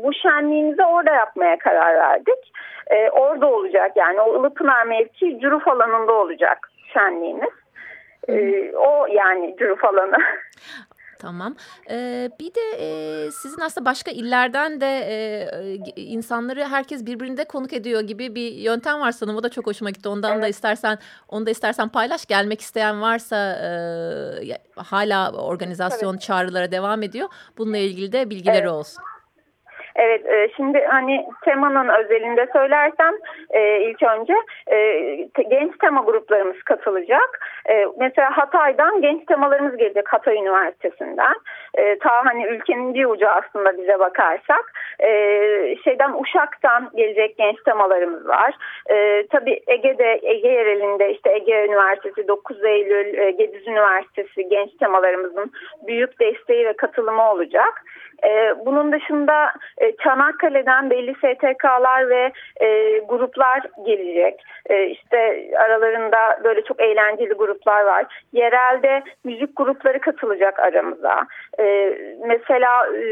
bu 0.03 0.13
şenliğimizi 0.13 0.85
orada 0.85 1.11
yapmaya 1.11 1.57
karar 1.57 1.95
verdik. 1.95 2.53
Ee, 2.87 3.09
orada 3.09 3.47
olacak 3.47 3.91
yani 3.95 4.21
o 4.21 4.39
Ilıpınar 4.39 4.85
mevki 4.85 5.39
Cüruf 5.39 5.67
alanında 5.67 6.13
olacak 6.13 6.71
şenliğimiz. 6.93 7.53
Ee, 8.29 8.71
o 8.75 9.07
yani 9.09 9.55
Cüruf 9.59 9.85
alanı. 9.85 10.17
Tamam. 11.21 11.55
Ee, 11.89 12.31
bir 12.39 12.53
de 12.55 12.61
e, 12.79 13.31
sizin 13.31 13.61
aslında 13.61 13.85
başka 13.85 14.11
illerden 14.11 14.81
de 14.81 14.99
e, 15.95 16.01
insanları 16.01 16.65
herkes 16.65 17.05
birbirinde 17.05 17.43
konuk 17.43 17.73
ediyor 17.73 18.01
gibi 18.01 18.35
bir 18.35 18.51
yöntem 18.51 18.99
var 18.99 19.11
sanırım. 19.11 19.37
O 19.37 19.43
da 19.43 19.49
çok 19.49 19.67
hoşuma 19.67 19.89
gitti. 19.89 20.09
Ondan 20.09 20.31
da 20.41 20.45
Evet. 20.45 20.55
istersen 20.55 20.97
onu 21.27 21.45
da 21.45 21.49
istersen 21.49 21.89
paylaş. 21.89 22.25
Gelmek 22.25 22.61
isteyen 22.61 23.01
varsa 23.01 23.37
e, 23.53 24.57
hala 24.75 25.31
organizasyon 25.31 26.17
çağrılara 26.17 26.71
devam 26.71 27.03
ediyor. 27.03 27.29
Bununla 27.57 27.77
ilgili 27.77 28.11
de 28.11 28.29
bilgileri 28.29 28.57
Evet. 28.57 28.69
olsun. 28.71 29.03
Evet 29.95 30.25
e, 30.25 30.49
şimdi 30.55 30.85
hani 30.89 31.25
temanın 31.45 31.87
özelinde 31.87 32.47
söylersem 32.53 33.13
e, 33.49 33.81
ilk 33.81 34.03
önce 34.03 34.33
e, 34.67 34.77
te- 35.33 35.43
genç 35.43 35.77
tema 35.77 36.01
gruplarımız 36.01 36.63
katılacak. 36.63 37.47
E, 37.69 37.85
mesela 37.99 38.37
Hatay'dan 38.37 39.01
genç 39.01 39.25
temalarımız 39.25 39.77
gelecek 39.77 40.13
Hatay 40.13 40.35
Üniversitesi'nden. 40.35 41.35
E, 41.77 41.97
ta 41.99 42.25
hani 42.25 42.45
ülkenin 42.45 42.93
bir 42.93 43.05
ucu 43.05 43.29
aslında 43.29 43.77
bize 43.77 43.99
bakarsak 43.99 44.73
e, 44.99 45.09
şeyden 45.83 46.13
Uşak'tan 46.21 46.89
gelecek 46.95 47.37
genç 47.37 47.63
temalarımız 47.65 48.27
var. 48.27 48.55
E, 48.89 49.27
tabii 49.27 49.61
Ege'de 49.67 50.19
Ege 50.23 50.47
yerelinde 50.47 51.11
işte 51.11 51.31
Ege 51.31 51.65
Üniversitesi 51.65 52.27
9 52.27 52.63
Eylül 52.63 53.17
e, 53.17 53.31
Gediz 53.31 53.67
Üniversitesi 53.67 54.49
genç 54.49 54.69
temalarımızın 54.79 55.51
büyük 55.87 56.19
desteği 56.19 56.65
ve 56.65 56.73
katılımı 56.73 57.31
olacak. 57.31 57.83
Bunun 58.65 58.91
dışında 58.91 59.53
e, 59.77 59.95
Çanakkale'den 59.95 60.89
belli 60.89 61.13
STK'lar 61.15 62.09
ve 62.09 62.31
e, 62.61 62.97
gruplar 62.99 63.61
gelecek. 63.85 64.43
İşte 64.87 65.49
aralarında 65.57 66.39
böyle 66.43 66.63
çok 66.63 66.81
eğlenceli 66.81 67.33
gruplar 67.33 67.83
var. 67.83 68.05
Yerelde 68.33 69.03
müzik 69.23 69.55
grupları 69.55 69.99
katılacak 69.99 70.59
aramıza. 70.59 71.27
E, 71.61 71.97
mesela 72.27 72.87
e, 72.87 73.03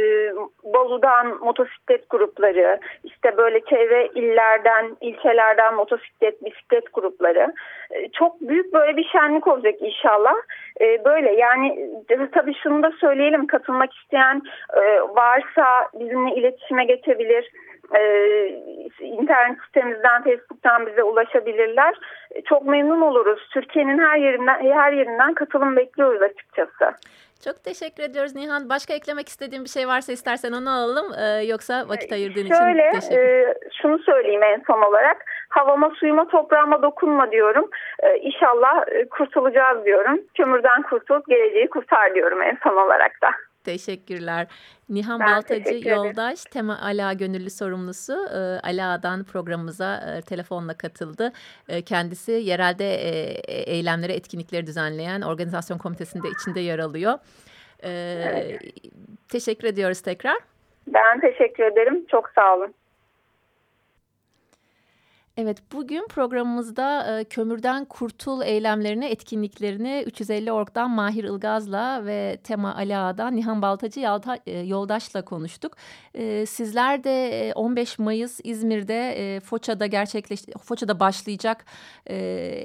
Bolu'dan 0.63 1.37
motosiklet 1.41 2.09
grupları, 2.09 2.79
işte 3.03 3.37
böyle 3.37 3.61
çevre 3.61 4.07
illerden, 4.07 4.97
ilçelerden 5.01 5.75
motosiklet, 5.75 6.45
bisiklet 6.45 6.93
grupları. 6.93 7.53
E, 7.91 8.09
çok 8.09 8.41
büyük 8.41 8.73
böyle 8.73 8.97
bir 8.97 9.09
şenlik 9.11 9.47
olacak 9.47 9.75
inşallah. 9.79 10.35
E, 10.81 11.05
böyle 11.05 11.31
yani 11.31 11.89
tabii 12.31 12.53
şunu 12.63 12.83
da 12.83 12.91
söyleyelim 12.91 13.47
katılmak 13.47 13.93
isteyen 13.93 14.41
e, 14.73 15.01
varsa 15.01 15.87
bizimle 15.93 16.35
iletişime 16.35 16.85
geçebilir. 16.85 17.51
Ee, 17.95 18.47
internet 18.99 19.57
sitemizden, 19.65 20.23
Facebook'tan 20.23 20.87
bize 20.87 21.03
ulaşabilirler. 21.03 21.95
Çok 22.45 22.65
memnun 22.65 23.01
oluruz. 23.01 23.49
Türkiye'nin 23.53 23.99
her 23.99 24.17
yerinden 24.17 24.73
her 24.73 24.93
yerinden 24.93 25.33
katılım 25.33 25.75
bekliyoruz 25.75 26.21
açıkçası. 26.21 26.93
Çok 27.43 27.63
teşekkür 27.63 28.03
ediyoruz 28.03 28.35
Nihan. 28.35 28.69
Başka 28.69 28.93
eklemek 28.93 29.27
istediğin 29.27 29.63
bir 29.63 29.69
şey 29.69 29.87
varsa 29.87 30.11
istersen 30.11 30.51
onu 30.51 30.69
alalım. 30.69 31.05
Ee, 31.19 31.43
yoksa 31.45 31.85
vakit 31.89 32.11
ayırdığın 32.11 32.47
Şöyle, 32.47 32.89
için 32.89 32.99
teşekkür 32.99 33.17
e, 33.17 33.53
şunu 33.81 33.99
söyleyeyim 33.99 34.43
en 34.43 34.63
son 34.67 34.81
olarak. 34.81 35.17
Havama, 35.49 35.89
suyuma, 35.89 36.27
toprağıma 36.27 36.81
dokunma 36.81 37.31
diyorum. 37.31 37.69
Ee, 38.03 38.17
inşallah 38.17 38.85
kurtulacağız 39.09 39.85
diyorum. 39.85 40.19
Kömürden 40.37 40.81
kurtul, 40.81 41.21
geleceği 41.27 41.67
kurtar 41.67 42.15
diyorum 42.15 42.41
en 42.41 42.57
son 42.63 42.77
olarak 42.77 43.21
da. 43.21 43.29
Teşekkürler. 43.71 44.47
Nihan 44.89 45.19
Ben 45.19 45.27
Baltacı 45.27 45.89
Yoldaş, 45.89 46.43
Tema 46.43 46.79
Ala 46.81 47.13
Gönüllü 47.13 47.49
Sorumlusu. 47.49 48.13
E, 48.13 48.39
Ala'dan 48.63 49.23
programımıza 49.23 49.97
e, 49.97 50.21
telefonla 50.21 50.77
katıldı. 50.77 51.31
E, 51.69 51.81
kendisi 51.81 52.31
yerelde 52.31 52.85
eylemlere, 53.47 54.13
etkinlikleri 54.13 54.67
düzenleyen 54.67 55.21
organizasyon 55.21 55.77
komitesinde 55.77 56.27
içinde 56.29 56.59
yer 56.59 56.79
alıyor. 56.79 57.13
Evet. 57.83 58.61
Teşekkür 59.31 59.67
ediyoruz 59.67 60.01
tekrar. 60.01 60.37
Ben 60.87 61.19
teşekkür 61.19 61.63
ederim. 61.63 62.05
Çok 62.11 62.29
sağ 62.35 62.55
olun. 62.55 62.73
Evet 65.41 65.57
bugün 65.73 66.07
programımızda 66.07 67.19
e, 67.19 67.23
kömürden 67.23 67.85
kurtul 67.85 68.41
eylemlerini, 68.41 69.05
etkinliklerini 69.05 70.03
350 70.07 70.51
Org'dan 70.51 70.91
Mahir 70.91 71.23
Ilgaz'la 71.23 72.05
ve 72.05 72.37
Tema 72.43 72.75
Ali 72.75 72.97
Ağa'dan 72.97 73.35
Nihan 73.35 73.61
Baltacı 73.61 73.99
Yalta, 73.99 74.39
e, 74.47 74.59
Yoldaş'la 74.59 75.25
konuştuk. 75.25 75.77
E, 76.13 76.45
sizler 76.45 77.03
de 77.03 77.47
e, 77.47 77.53
15 77.53 77.99
Mayıs 77.99 78.39
İzmir'de 78.43 79.35
e, 79.35 79.39
Foça'da 79.39 79.85
gerçekleş 79.85 80.41
Foça'da 80.63 80.99
başlayacak 80.99 81.65
e, 82.07 82.15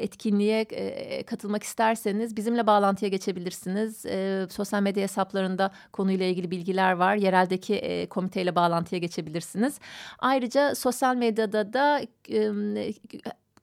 etkinliğe 0.01 0.61
e, 0.61 1.23
katılmak 1.23 1.63
isterseniz 1.63 2.37
bizimle 2.37 2.67
bağlantıya 2.67 3.09
geçebilirsiniz. 3.09 4.07
E, 4.07 4.47
sosyal 4.51 4.83
medya 4.83 5.03
hesaplarında 5.03 5.71
konuyla 5.93 6.27
ilgili 6.27 6.51
bilgiler 6.51 6.93
var. 6.93 7.17
Yereldeki 7.17 7.75
e, 7.75 8.07
komiteyle 8.07 8.57
bağlantıya 8.57 8.99
geçebilirsiniz. 8.99 9.79
Ayrıca 10.19 10.75
sosyal 10.75 11.17
medyada 11.17 11.73
da 11.73 12.01
e, 12.29 12.64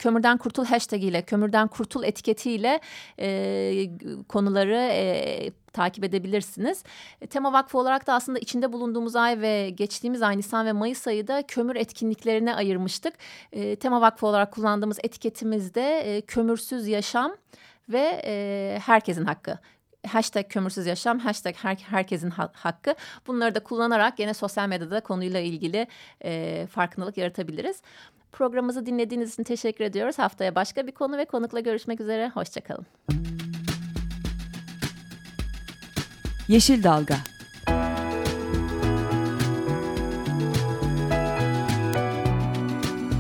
kömürden 0.01 0.37
kurtul 0.37 0.65
hashtag 0.65 1.03
ile 1.03 1.21
kömürden 1.21 1.67
kurtul 1.67 2.03
etiketiyle 2.03 2.79
e, 3.19 3.89
konuları 4.27 4.75
e, 4.75 5.51
takip 5.73 6.03
edebilirsiniz. 6.03 6.83
Tema 7.29 7.53
Vakfı 7.53 7.77
olarak 7.77 8.07
da 8.07 8.13
aslında 8.13 8.39
içinde 8.39 8.73
bulunduğumuz 8.73 9.15
ay 9.15 9.41
ve 9.41 9.69
geçtiğimiz 9.69 10.21
ay 10.21 10.37
Nisan 10.37 10.65
ve 10.65 10.71
Mayıs 10.71 11.07
ayı 11.07 11.27
da 11.27 11.43
kömür 11.47 11.75
etkinliklerine 11.75 12.55
ayırmıştık. 12.55 13.13
E, 13.51 13.75
Tema 13.75 14.01
Vakfı 14.01 14.27
olarak 14.27 14.51
kullandığımız 14.51 14.99
etiketimizde 15.03 15.99
e, 15.99 16.21
kömürsüz 16.21 16.87
yaşam 16.87 17.35
ve 17.89 18.21
e, 18.25 18.79
herkesin 18.85 19.25
hakkı 19.25 19.59
hashtag 20.07 20.49
kömürsüz 20.49 20.85
yaşam, 20.85 21.19
hashtag 21.19 21.55
her, 21.55 21.75
herkesin 21.75 22.29
ha- 22.29 22.51
hakkı. 22.53 22.95
Bunları 23.27 23.55
da 23.55 23.59
kullanarak 23.59 24.19
yine 24.19 24.33
sosyal 24.33 24.67
medyada 24.67 24.99
konuyla 24.99 25.39
ilgili 25.39 25.87
e, 26.23 26.67
farkındalık 26.67 27.17
yaratabiliriz. 27.17 27.81
Programımızı 28.31 28.85
dinlediğiniz 28.85 29.33
için 29.33 29.43
teşekkür 29.43 29.85
ediyoruz. 29.85 30.19
Haftaya 30.19 30.55
başka 30.55 30.87
bir 30.87 30.91
konu 30.91 31.17
ve 31.17 31.25
konukla 31.25 31.59
görüşmek 31.59 32.01
üzere. 32.01 32.29
Hoşçakalın. 32.29 32.85
Yeşil 36.47 36.83
Dalga 36.83 37.15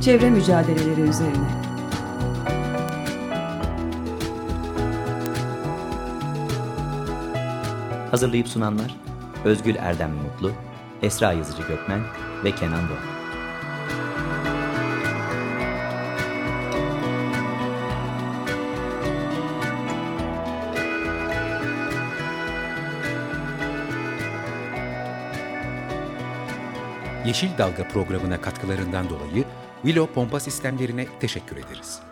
Çevre 0.01 0.29
mücadeleleri 0.29 1.01
üzerine 1.01 1.60
Hazırlayıp 8.11 8.47
sunanlar 8.47 8.95
Özgül 9.45 9.75
Erdem 9.75 10.11
Mutlu, 10.11 10.51
Esra 11.01 11.33
Yazıcı 11.33 11.61
Gökmen 11.67 12.01
ve 12.43 12.51
Kenan 12.51 12.89
Doğan. 12.89 13.21
Yeşil 27.25 27.57
Dalga 27.57 27.87
programına 27.87 28.41
katkılarından 28.41 29.09
dolayı 29.09 29.45
Willow 29.81 30.13
Pompa 30.13 30.39
Sistemlerine 30.39 31.07
teşekkür 31.19 31.57
ederiz. 31.57 32.10